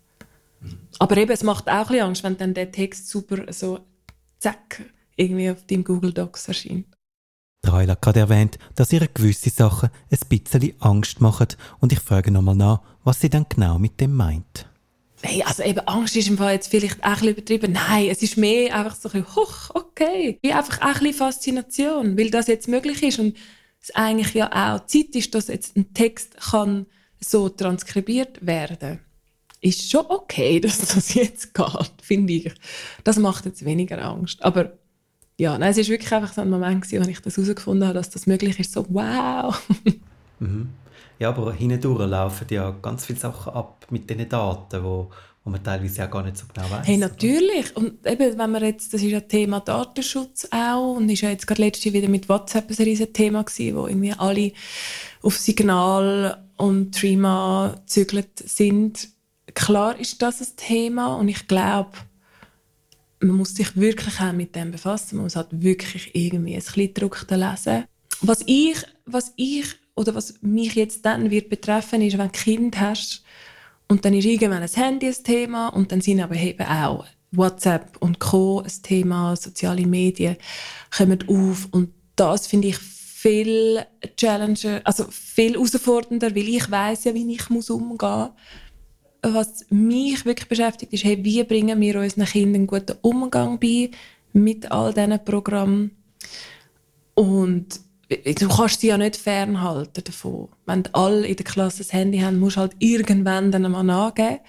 Aber 0.99 1.17
eben, 1.17 1.33
es 1.33 1.43
macht 1.43 1.69
auch 1.69 1.73
ein 1.73 1.87
bisschen 1.87 2.07
Angst, 2.07 2.25
wenn 2.25 2.39
dann 2.39 2.55
der 2.55 2.71
Text 2.71 3.09
super 3.09 3.53
so 3.53 3.81
zack 4.39 4.83
irgendwie 5.17 5.51
auf 5.51 5.67
deinem 5.67 5.85
Google 5.85 6.13
Docs 6.13 6.49
erscheint. 6.49 6.87
Rahel 7.65 7.91
hat 7.91 8.17
erwähnt, 8.17 8.59
dass 8.75 8.93
ihr 8.93 9.07
gewisse 9.07 9.51
Sachen 9.51 9.91
ein 10.11 10.19
bisschen 10.29 10.75
Angst 10.81 11.21
machen 11.21 11.49
und 11.79 11.93
ich 11.93 12.01
frage 12.01 12.31
nochmal 12.31 12.57
nach, 12.57 12.81
was 13.05 13.21
sie 13.21 13.31
dann 13.31 13.47
genau 13.49 13.79
mit 13.79 14.01
dem 14.01 14.15
meint. 14.15 14.69
Hey, 15.23 15.43
also 15.43 15.63
eben 15.63 15.81
Angst 15.81 16.17
ist 16.17 16.29
im 16.29 16.37
Fall 16.37 16.55
jetzt 16.55 16.69
vielleicht 16.69 17.03
auch 17.03 17.07
ein 17.07 17.13
bisschen 17.13 17.29
übertrieben. 17.31 17.73
Nein, 17.73 18.09
es 18.11 18.23
ist 18.23 18.37
mehr 18.37 18.75
einfach 18.75 18.97
so 18.97 19.09
ein 19.09 19.23
bisschen, 19.23 19.37
huch, 19.37 19.71
okay. 19.75 20.39
Wie 20.43 20.53
einfach 20.53 20.81
auch 20.81 20.87
ein 20.87 20.93
bisschen 20.95 21.15
Faszination, 21.15 22.19
weil 22.19 22.31
das 22.31 22.49
jetzt 22.49 22.69
möglich 22.69 23.03
ist 23.03 23.19
und 23.19 23.37
es 23.81 23.95
eigentlich 23.95 24.35
ja 24.35 24.49
auch 24.49 24.87
Zeit 24.87 25.15
ist, 25.15 25.35
dass 25.35 25.49
jetzt 25.49 25.77
ein 25.77 25.95
Text 25.95 26.37
kann 26.41 26.87
so 27.21 27.49
transkribiert 27.49 28.45
werden 28.45 29.01
ist 29.63 29.91
schon 29.91 30.05
okay, 30.09 30.61
dass 30.61 30.79
das 30.79 31.15
jetzt 31.15 31.55
geht, 31.55 31.93
finde 32.03 32.33
ich. 32.35 32.53
Das 33.05 33.17
macht 33.17 33.47
jetzt 33.47 33.65
weniger 33.65 34.05
Angst. 34.05 34.43
Aber 34.43 34.73
ja, 35.39 35.57
nein, 35.57 35.71
es 35.71 35.79
ist 35.79 35.89
wirklich 35.89 36.13
einfach 36.13 36.35
so 36.35 36.43
ein 36.43 36.51
Moment 36.51 36.83
als 36.83 37.09
ich 37.09 37.21
das 37.21 37.37
herausgefunden 37.37 37.89
habe, 37.89 37.95
dass 37.99 38.11
das 38.11 38.27
möglich 38.27 38.59
ist. 38.59 38.73
So, 38.73 38.85
wow! 38.91 39.61
mhm. 40.41 40.69
Ja, 41.23 41.29
aber 41.29 41.53
hindurch 41.53 42.11
laufen 42.11 42.49
ja 42.51 42.73
ganz 42.83 43.07
viele 43.07 43.21
Sachen 43.21 43.53
ab 43.53 43.87
mit 43.91 44.11
diesen 44.11 44.29
Daten, 44.29 44.83
wo, 44.83 45.09
wo 45.45 45.51
man 45.51 45.63
teilweise 45.63 46.05
auch 46.05 46.11
gar 46.11 46.25
nicht 46.25 46.37
so 46.37 46.47
genau 46.53 46.69
weiß. 46.69 46.85
Hey, 46.85 46.97
natürlich. 46.97 47.77
Und 47.77 48.05
eben, 48.05 48.37
wenn 48.37 48.51
man 48.51 48.65
jetzt, 48.65 48.93
das 48.93 49.03
ist 49.03 49.11
ja 49.13 49.21
Thema 49.21 49.61
Datenschutz 49.61 50.49
auch 50.51 50.97
und 50.97 51.09
ist 51.09 51.21
ja 51.21 51.31
jetzt 51.31 51.47
gerade 51.47 51.63
letztes 51.63 51.93
wieder 51.93 52.09
mit 52.09 52.29
WhatsApp 52.29 52.69
ein 52.69 52.75
riesiges 52.75 53.13
Thema 53.13 53.45
gewesen, 53.45 53.77
wo 53.77 53.87
irgendwie 53.87 54.13
alle 54.15 54.51
auf 55.23 55.39
Signal 55.39 56.43
und 56.57 56.93
Trima 56.93 57.77
gezügelt 57.77 58.43
sind. 58.45 59.09
Klar 59.55 60.01
ist 60.01 60.21
das 60.23 60.41
ein 60.41 60.57
Thema 60.57 61.15
und 61.15 61.29
ich 61.29 61.47
glaube, 61.47 61.93
man 63.21 63.37
muss 63.37 63.55
sich 63.55 63.77
wirklich 63.77 64.19
auch 64.21 64.33
mit 64.33 64.57
dem 64.57 64.73
befassen. 64.73 65.19
Man 65.19 65.27
muss 65.27 65.37
halt 65.37 65.51
wirklich 65.53 66.17
irgendwie 66.17 66.57
ein 66.57 66.63
Kleidruckte 66.63 67.37
lesen. 67.37 67.85
Was 68.23 68.43
ich, 68.45 68.85
was 69.07 69.33
ich 69.37 69.82
oder 70.03 70.15
was 70.15 70.35
mich 70.43 70.75
jetzt 70.75 71.07
dann 71.07 71.31
wird 71.31 71.49
betreffen, 71.49 72.03
ist, 72.03 72.13
wenn 72.13 72.19
du 72.19 72.25
ein 72.25 72.33
Kind 72.33 72.81
hast 72.81 73.23
und 73.89 74.05
dann 74.05 74.15
ist 74.15 74.25
irgendwann 74.25 74.63
ein 74.63 74.69
Handy 74.69 75.07
ein 75.07 75.25
Thema 75.25 75.69
und 75.69 75.93
dann 75.93 76.01
sind 76.01 76.21
aber 76.21 76.37
eben 76.37 76.67
auch 76.67 77.07
WhatsApp 77.31 77.97
und 78.01 78.19
Co. 78.19 78.61
ein 78.61 78.83
Thema, 78.83 79.37
soziale 79.37 79.87
Medien 79.87 80.37
kommen 80.95 81.25
auf 81.27 81.69
und 81.71 81.91
das 82.17 82.47
finde 82.47 82.69
ich 82.69 82.79
viel 82.79 83.85
challenger, 84.17 84.81
also 84.85 85.05
viel 85.11 85.53
herausfordernder, 85.53 86.35
weil 86.35 86.49
ich 86.49 86.71
weiß 86.71 87.05
ja, 87.05 87.15
wie 87.15 87.33
ich 87.33 87.49
muss 87.49 87.71
umgehen 87.71 88.31
muss. 89.23 89.35
Was 89.35 89.65
mich 89.71 90.25
wirklich 90.27 90.49
beschäftigt, 90.49 90.93
ist, 90.93 91.05
hey, 91.05 91.25
wie 91.25 91.45
bringen 91.45 91.81
wir 91.81 92.01
unseren 92.01 92.25
Kindern 92.25 92.63
einen 92.63 92.67
guten 92.67 92.97
Umgang 93.03 93.61
bei 93.61 93.93
mit 94.33 94.71
all 94.73 94.93
diesen 94.93 95.25
Programmen 95.25 95.93
und 97.15 97.81
du 98.17 98.49
kannst 98.49 98.81
sie 98.81 98.89
ja 98.89 98.99
nicht 98.99 99.17
fernhalten 99.17 100.05
davon. 100.05 100.49
Wenn 100.67 100.85
alle 100.93 101.27
in 101.27 101.37
der 101.37 101.45
Klasse 101.45 101.83
ein 101.83 101.91
Handy 101.91 102.19
haben, 102.21 102.41
musst 102.41 102.57
du 102.57 102.61
halt 102.61 102.73
irgendwann 102.79 103.53
dann 103.53 103.71
mal 103.71 103.89
angeben. 103.89 104.41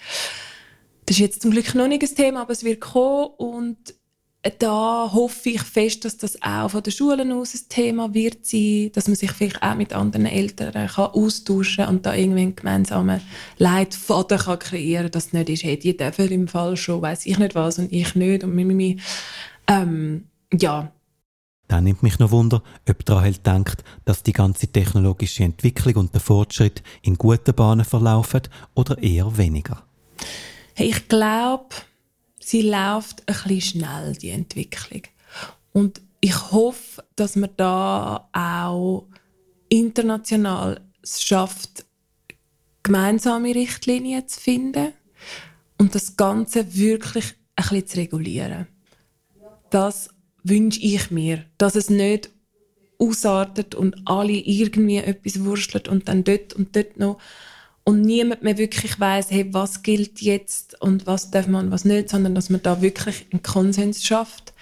Das 1.06 1.18
ist 1.18 1.22
jetzt 1.22 1.42
zum 1.42 1.52
Glück 1.52 1.76
noch 1.76 1.88
nicht 1.88 2.04
ein 2.04 2.16
Thema, 2.16 2.42
aber 2.42 2.54
es 2.54 2.64
wird 2.64 2.80
kommen 2.80 3.28
und 3.38 3.78
da 4.60 5.10
hoffe 5.14 5.52
ich 5.52 5.62
fest, 5.62 6.04
dass 6.04 6.18
das 6.18 6.42
auch 6.42 6.70
von 6.70 6.84
den 6.84 6.92
Schulen 6.92 7.32
aus 7.32 7.54
ein 7.54 7.70
Thema 7.70 8.14
wird 8.14 8.46
sein, 8.46 8.92
dass 8.94 9.08
man 9.08 9.16
sich 9.16 9.32
vielleicht 9.32 9.64
auch 9.64 9.76
mit 9.76 9.94
anderen 9.94 10.26
Eltern 10.26 10.74
kann 10.74 11.12
austauschen 11.12 11.88
und 11.88 12.06
da 12.06 12.14
irgendwie 12.14 12.42
einen 12.42 12.56
gemeinsamen 12.56 13.22
Leitfaden 13.58 14.38
kann 14.38 14.60
kreieren 14.60 15.04
kann, 15.04 15.12
dass 15.12 15.28
es 15.28 15.34
nicht 15.34 15.50
ist, 15.50 15.64
hey, 15.64 15.80
die 15.80 15.96
dürfen 15.96 16.30
im 16.30 16.48
Fall 16.50 16.76
schon, 16.76 17.02
weiß 17.02 17.26
ich 17.26 17.40
nicht 17.40 17.56
was 17.56 17.80
und 17.80 17.92
ich 17.94 18.16
nicht 18.16 18.44
und 18.44 18.54
mimimi. 18.54 19.00
Ähm, 19.68 20.26
ja, 20.52 20.92
dann 21.68 21.86
nimmt 21.86 22.04
mich 22.04 22.20
noch 22.20 22.32
Wunder, 22.32 22.62
ob 22.88 23.10
Rahel 23.10 23.38
denkt, 23.38 23.84
dass 24.06 24.24
die 24.24 24.34
ganze 24.34 24.68
technologische 24.68 25.44
Entwicklung 25.44 25.96
und 25.96 26.14
der 26.14 26.22
Fortschritt 26.22 26.84
in 27.02 27.16
guten 27.18 27.56
Bahnen 27.56 27.86
verlaufen 27.86 28.42
oder 28.76 29.02
eher 29.02 29.38
weniger. 29.38 29.84
Hey, 30.76 30.90
ich 30.90 31.08
glaube, 31.08 31.76
sie 32.40 32.64
läuft 32.64 33.28
ein 33.28 33.36
bisschen 33.36 33.62
schnell, 33.62 34.14
die 34.14 34.30
Entwicklung. 34.30 35.04
Und 35.72 36.02
ich 36.20 36.52
hoffe, 36.52 37.04
dass 37.16 37.36
man 37.36 37.50
da 37.58 38.30
auch 38.32 39.08
international 39.70 40.82
es 41.02 41.22
schafft, 41.22 41.86
gemeinsame 42.82 43.56
Richtlinien 43.56 44.28
zu 44.28 44.40
finden 44.40 44.94
und 45.78 45.96
das 45.96 46.16
Ganze 46.16 46.76
wirklich 46.76 47.26
ein 47.56 47.64
bisschen 47.64 47.88
zu 47.88 47.98
regulieren. 47.98 48.68
Das 49.70 50.10
wünsche 50.44 50.80
ich 50.82 51.12
mir, 51.12 51.46
dass 51.58 51.76
es 51.76 51.90
nicht 51.90 52.30
ausartet 53.00 53.76
und 53.76 53.96
alle 54.06 54.34
irgendwie 54.34 54.98
etwas 54.98 55.44
wurschteln 55.44 55.88
und 55.88 56.08
dann 56.08 56.24
dort 56.24 56.54
und 56.54 56.76
dort 56.76 56.98
noch 56.98 57.18
und 57.86 58.02
niemand 58.02 58.44
mehr 58.44 58.58
wirklich 58.58 59.00
weiß, 59.00 59.32
hey, 59.32 59.54
was 59.54 59.84
gilt 59.84 60.22
jetzt 60.22 60.82
und 60.82 61.06
was 61.06 61.32
darf 61.32 61.48
man 61.48 61.72
was 61.72 61.84
nicht, 61.84 62.10
sondern 62.10 62.34
dass 62.34 62.50
man 62.50 62.62
da 62.62 62.82
wirklich 62.82 63.26
einen 63.32 63.44
Konsens 63.44 64.06
schafft 64.06 64.54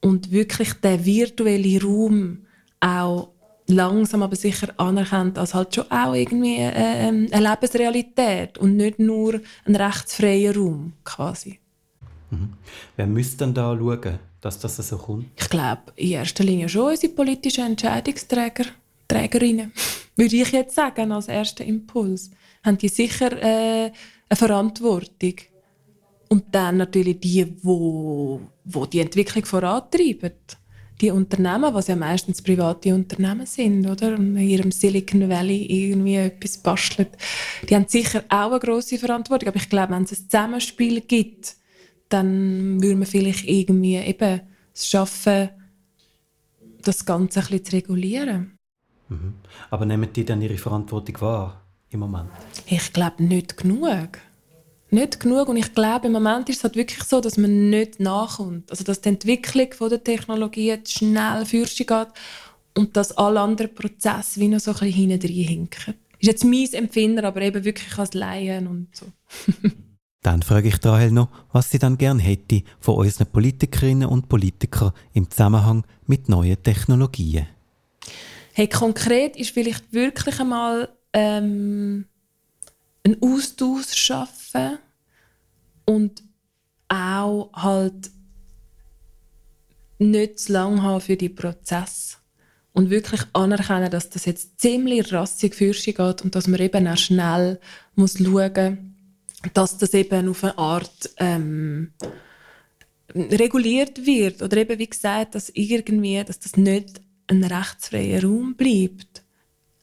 und 0.00 0.30
wirklich 0.30 0.74
der 0.74 1.04
virtuelle 1.04 1.82
Raum 1.82 2.46
auch 2.80 3.30
langsam 3.66 4.22
aber 4.22 4.36
sicher 4.36 4.68
anerkennt 4.78 5.38
als 5.38 5.54
halt 5.54 5.74
schon 5.74 5.90
auch 5.90 6.14
irgendwie 6.14 6.56
äh, 6.56 7.08
ähm, 7.08 7.28
eine 7.30 7.50
Lebensrealität 7.50 8.58
und 8.58 8.76
nicht 8.76 8.98
nur 8.98 9.40
ein 9.64 9.76
rechtsfreier 9.76 10.54
Raum 10.54 10.92
quasi. 11.04 11.59
Mhm. 12.30 12.54
Wer 12.96 13.06
müsste 13.06 13.44
denn 13.44 13.54
da 13.54 13.76
schauen, 13.76 14.18
dass 14.40 14.58
das 14.58 14.76
so 14.76 14.96
kommt? 14.96 15.26
Ich 15.36 15.48
glaube, 15.48 15.82
in 15.96 16.12
erster 16.12 16.44
Linie 16.44 16.68
schon 16.68 16.90
unsere 16.90 17.12
politischen 17.12 17.66
Entscheidungsträger, 17.66 18.66
Trägerinnen, 19.08 19.72
würde 20.16 20.36
ich 20.36 20.52
jetzt 20.52 20.74
sagen, 20.74 21.12
als 21.12 21.28
erster 21.28 21.64
Impuls. 21.64 22.30
Haben 22.64 22.78
die 22.78 22.88
sicher 22.88 23.32
äh, 23.42 23.90
eine 24.28 24.36
Verantwortung. 24.36 25.34
Und 26.28 26.44
dann 26.52 26.76
natürlich 26.76 27.18
die, 27.18 27.46
wo, 27.62 28.40
wo 28.64 28.86
die 28.86 29.00
Entwicklung 29.00 29.44
vorantreiben. 29.44 30.32
Die 31.00 31.10
Unternehmen, 31.10 31.74
was 31.74 31.88
ja 31.88 31.96
meistens 31.96 32.42
private 32.42 32.94
Unternehmen 32.94 33.46
sind, 33.46 33.86
oder? 33.88 34.14
Und 34.14 34.36
in 34.36 34.48
ihrem 34.48 34.70
Silicon 34.70 35.28
Valley 35.28 35.64
irgendwie 35.64 36.16
etwas 36.16 36.58
basteln. 36.58 37.08
Die 37.68 37.74
haben 37.74 37.88
sicher 37.88 38.22
auch 38.28 38.50
eine 38.50 38.60
grosse 38.60 38.98
Verantwortung. 38.98 39.48
Aber 39.48 39.56
ich 39.56 39.68
glaube, 39.70 39.94
wenn 39.94 40.04
es 40.04 40.12
ein 40.12 40.28
Zusammenspiel 40.28 41.00
gibt, 41.00 41.56
dann 42.10 42.82
würde 42.82 42.96
man 42.96 43.06
vielleicht 43.06 43.48
irgendwie 43.48 43.96
eben 43.96 44.40
es 44.74 44.88
schaffen, 44.88 45.48
das 46.82 47.04
Ganze 47.04 47.40
ein 47.40 47.46
bisschen 47.46 47.64
zu 47.64 47.72
regulieren. 47.76 48.58
Mhm. 49.08 49.34
Aber 49.70 49.86
nehmen 49.86 50.12
die 50.12 50.24
dann 50.24 50.42
ihre 50.42 50.58
Verantwortung 50.58 51.20
wahr 51.20 51.64
im 51.90 52.00
Moment? 52.00 52.30
Ich 52.66 52.92
glaube 52.92 53.22
nicht 53.22 53.56
genug. 53.56 54.18
Nicht 54.90 55.20
genug. 55.20 55.48
Und 55.48 55.56
ich 55.56 55.72
glaube, 55.72 56.08
im 56.08 56.12
Moment 56.12 56.48
ist 56.48 56.58
es 56.58 56.64
halt 56.64 56.76
wirklich 56.76 57.04
so, 57.04 57.20
dass 57.20 57.36
man 57.36 57.70
nicht 57.70 58.00
nachkommt. 58.00 58.70
Also, 58.70 58.84
dass 58.84 59.00
die 59.00 59.10
Entwicklung 59.10 59.72
von 59.72 59.88
der 59.88 60.02
Technologie 60.02 60.76
schnell 60.86 61.46
fürsten 61.46 61.86
geht 61.86 62.08
und 62.76 62.96
dass 62.96 63.12
alle 63.12 63.40
anderen 63.40 63.74
Prozesse 63.74 64.40
wie 64.40 64.48
noch 64.48 64.60
so 64.60 64.72
ein 64.72 64.78
bisschen 64.78 65.10
hinten 65.10 65.28
hinken. 65.28 65.94
Ist 66.18 66.26
jetzt 66.26 66.44
mein 66.44 66.72
Empfinden, 66.72 67.24
aber 67.24 67.40
eben 67.40 67.64
wirklich 67.64 67.96
als 67.98 68.14
Laien 68.14 68.66
und 68.66 68.88
so. 68.94 69.06
Dann 70.22 70.42
frage 70.42 70.68
ich 70.68 70.84
Rahel 70.84 71.12
noch, 71.12 71.28
was 71.52 71.70
sie 71.70 71.78
dann 71.78 71.96
gern 71.96 72.18
hätte 72.18 72.62
von 72.78 72.96
unseren 72.96 73.26
Politikerinnen 73.26 74.08
und 74.08 74.28
Politikern 74.28 74.92
im 75.14 75.30
Zusammenhang 75.30 75.84
mit 76.06 76.28
neuen 76.28 76.62
Technologien. 76.62 77.46
Hey, 78.52 78.68
konkret 78.68 79.36
ist 79.36 79.50
vielleicht 79.50 79.92
wirklich 79.92 80.38
einmal 80.38 80.90
ähm, 81.14 82.04
ein 83.04 83.16
Austausch 83.22 83.94
schaffen 83.94 84.78
und 85.86 86.22
auch 86.88 87.50
halt 87.54 88.10
nicht 89.98 90.38
zu 90.40 90.52
lang 90.52 90.82
haben 90.82 91.00
für 91.00 91.16
die 91.16 91.28
Prozess 91.28 92.18
und 92.72 92.90
wirklich 92.90 93.22
anerkennen, 93.32 93.90
dass 93.90 94.10
das 94.10 94.26
jetzt 94.26 94.60
ziemlich 94.60 95.12
rassig 95.12 95.54
für 95.54 95.72
geht 95.72 96.22
und 96.22 96.34
dass 96.34 96.46
man 96.46 96.60
eben 96.60 96.86
auch 96.86 96.96
schnell 96.96 97.60
muss 97.94 98.18
schauen 98.18 98.24
muss, 98.34 98.89
dass 99.54 99.78
das 99.78 99.94
eben 99.94 100.28
auf 100.28 100.44
eine 100.44 100.58
Art 100.58 101.10
ähm, 101.16 101.92
reguliert 103.14 104.06
wird 104.06 104.42
oder 104.42 104.58
eben 104.58 104.78
wie 104.78 104.88
gesagt, 104.88 105.34
dass 105.34 105.50
irgendwie, 105.50 106.22
dass 106.24 106.38
das 106.38 106.56
nicht 106.56 107.00
ein 107.26 107.44
rechtsfreier 107.44 108.22
Raum 108.22 108.54
bleibt. 108.54 109.22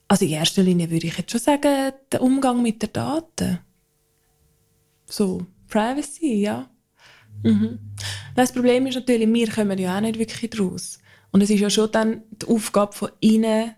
Also 0.08 0.26
in 0.26 0.32
erster 0.32 0.63
Linie 0.63 0.89
würde 0.89 1.08
ich 1.08 1.17
jetzt 1.17 1.32
schon 1.32 1.41
sagen, 1.41 1.93
der 2.12 2.22
Umgang 2.22 2.62
mit 2.62 2.82
den 2.82 2.93
Daten. 2.93 3.60
So, 5.06 5.46
Privacy, 5.67 6.36
ja. 6.36 6.70
Mhm. 7.43 7.80
Das 8.36 8.52
Problem 8.52 8.88
ist 8.88 8.96
natürlich, 8.96 9.32
wir 9.32 9.52
kommen 9.52 9.78
ja 9.78 9.98
auch 9.98 10.02
nicht 10.02 10.20
wirklich 10.20 10.52
draus. 10.52 11.00
Und 11.32 11.41
es 11.41 11.50
ist 11.50 11.60
ja 11.60 11.70
schon 11.70 11.91
dann 11.91 12.24
die 12.32 12.48
Aufgabe 12.48 12.93
von 12.93 13.12
ihnen, 13.20 13.74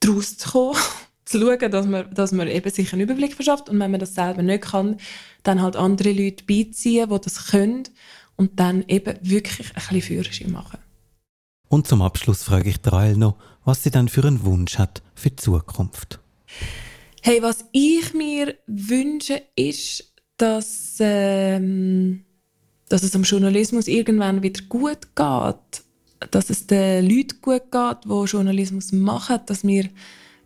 daraus 0.00 0.36
zu 0.36 0.50
kommen 0.50 0.78
zu 1.24 1.40
schauen, 1.40 1.70
dass 1.70 1.86
man, 1.86 2.12
dass 2.12 2.32
man 2.32 2.48
eben 2.48 2.70
sich 2.70 2.92
einen 2.92 3.02
Überblick 3.02 3.34
verschafft 3.34 3.68
und 3.68 3.78
wenn 3.78 3.90
man 3.90 4.00
das 4.00 4.14
selber 4.14 4.42
nicht 4.42 4.64
kann, 4.64 4.96
dann 5.42 5.62
halt 5.62 5.76
andere 5.76 6.12
Leute 6.12 6.44
beiziehen, 6.44 7.08
die 7.10 7.20
das 7.20 7.46
können 7.48 7.84
und 8.36 8.58
dann 8.58 8.84
eben 8.88 9.16
wirklich 9.22 9.68
ein 9.68 9.74
bisschen 9.74 10.02
Führerschein 10.02 10.52
machen. 10.52 10.78
Und 11.68 11.86
zum 11.86 12.02
Abschluss 12.02 12.42
frage 12.42 12.68
ich 12.68 12.78
Rael 12.84 13.16
noch, 13.16 13.36
was 13.64 13.82
sie 13.82 13.90
dann 13.90 14.08
für 14.08 14.24
einen 14.24 14.44
Wunsch 14.44 14.78
hat 14.78 15.02
für 15.14 15.30
die 15.30 15.36
Zukunft. 15.36 16.20
Hey, 17.22 17.40
was 17.40 17.64
ich 17.72 18.12
mir 18.14 18.56
wünsche, 18.66 19.42
ist, 19.54 20.12
dass, 20.36 20.96
ähm, 20.98 22.24
dass 22.88 23.04
es 23.04 23.14
am 23.14 23.22
Journalismus 23.22 23.86
irgendwann 23.86 24.42
wieder 24.42 24.62
gut 24.68 25.14
geht. 25.14 26.30
Dass 26.30 26.50
es 26.50 26.66
den 26.66 27.08
Leuten 27.08 27.40
gut 27.40 27.70
geht, 27.70 28.04
die 28.04 28.24
Journalismus 28.24 28.92
machen. 28.92 29.38
Dass 29.46 29.64
wir 29.64 29.88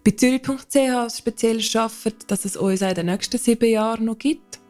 bei 0.07 0.13
Zürich.ch 0.13 1.17
speziell 1.17 1.61
arbeiten, 1.75 2.27
dass 2.29 2.45
es 2.45 2.57
uns 2.57 2.81
auch 2.81 2.89
in 2.89 2.95
den 2.95 3.07
nächsten 3.07 3.39
sieben 3.39 3.69
Jahren 3.69 4.05
noch 4.05 4.17
gibt. 4.17 4.61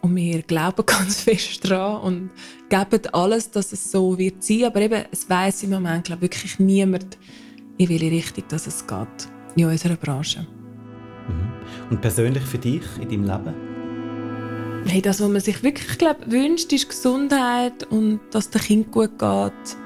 Und 0.00 0.16
wir 0.16 0.40
glauben 0.40 0.82
ganz 0.86 1.20
fest 1.20 1.70
daran 1.70 2.00
und 2.00 2.30
geben 2.70 3.06
alles, 3.12 3.50
dass 3.50 3.72
es 3.72 3.90
so 3.90 4.16
wird 4.16 4.42
sein. 4.42 4.64
Aber 4.64 4.80
eben, 4.80 5.04
es 5.10 5.28
weiß 5.28 5.64
im 5.64 5.70
Moment 5.70 6.04
glaub, 6.06 6.22
wirklich 6.22 6.58
niemand, 6.58 7.18
in 7.76 7.88
welche 7.90 8.10
Richtung 8.10 8.44
dass 8.48 8.66
es 8.66 8.86
geht 8.86 9.28
in 9.56 9.66
unserer 9.66 9.96
Branche. 9.96 10.46
Mhm. 11.28 11.90
Und 11.90 12.00
persönlich 12.00 12.44
für 12.44 12.58
dich 12.58 12.84
in 13.00 13.10
deinem 13.10 13.24
Leben? 13.24 13.54
Hey, 14.86 15.02
das, 15.02 15.20
was 15.20 15.28
man 15.28 15.42
sich 15.42 15.62
wirklich 15.62 15.98
glaub, 15.98 16.30
wünscht, 16.30 16.72
ist 16.72 16.88
Gesundheit 16.88 17.84
und 17.90 18.20
dass 18.30 18.48
der 18.48 18.62
Kind 18.62 18.90
gut 18.90 19.18
geht. 19.18 19.76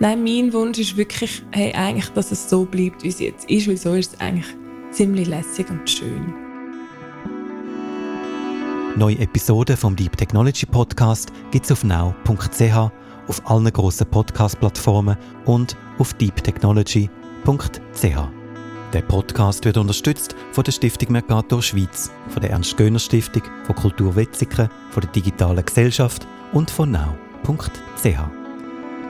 Nein, 0.00 0.22
mein 0.22 0.52
Wunsch 0.52 0.78
ist 0.78 0.96
wirklich, 0.96 1.42
hey, 1.50 1.72
eigentlich, 1.72 2.08
dass 2.10 2.30
es 2.30 2.48
so 2.48 2.64
bleibt, 2.64 3.02
wie 3.02 3.08
es 3.08 3.18
jetzt 3.18 3.50
ist, 3.50 3.66
weil 3.66 3.76
so 3.76 3.94
ist 3.94 4.14
es 4.14 4.20
eigentlich 4.20 4.46
ziemlich 4.92 5.26
lässig 5.26 5.68
und 5.70 5.90
schön. 5.90 6.32
Neue 8.96 9.18
Episoden 9.18 9.76
vom 9.76 9.96
Deep 9.96 10.16
Technology 10.16 10.66
Podcast 10.66 11.32
gibt 11.50 11.64
es 11.64 11.72
auf 11.72 11.82
now.ch, 11.82 12.62
auf 13.26 13.50
allen 13.50 13.72
grossen 13.72 14.06
Podcast-Plattformen 14.08 15.16
und 15.46 15.76
auf 15.98 16.14
deeptechnology.ch. 16.14 17.08
Der 18.92 19.02
Podcast 19.02 19.64
wird 19.64 19.76
unterstützt 19.76 20.36
von 20.52 20.62
der 20.62 20.72
Stiftung 20.72 21.12
Mercator 21.12 21.60
Schweiz, 21.60 22.10
von 22.28 22.40
der 22.40 22.52
Ernst-Göhner-Stiftung, 22.52 23.42
von 23.64 23.74
Kultur 23.74 24.14
Wetzikon, 24.14 24.68
von 24.90 25.00
der 25.00 25.10
Digitalen 25.10 25.64
Gesellschaft 25.64 26.26
und 26.52 26.70
von 26.70 26.92
now.ch. 26.92 28.37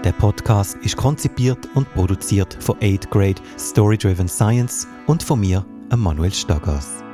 Der 0.04 0.12
Podcast 0.12 0.76
ist 0.82 0.96
konzipiert 0.96 1.68
und 1.74 1.92
produziert 1.92 2.56
von 2.60 2.76
8 2.76 3.10
Grade 3.10 3.42
Story 3.58 3.98
Driven 3.98 4.28
Science 4.28 4.86
und 5.08 5.24
von 5.24 5.40
mir, 5.40 5.66
Manuel 5.94 6.32
Stagas. 6.32 7.07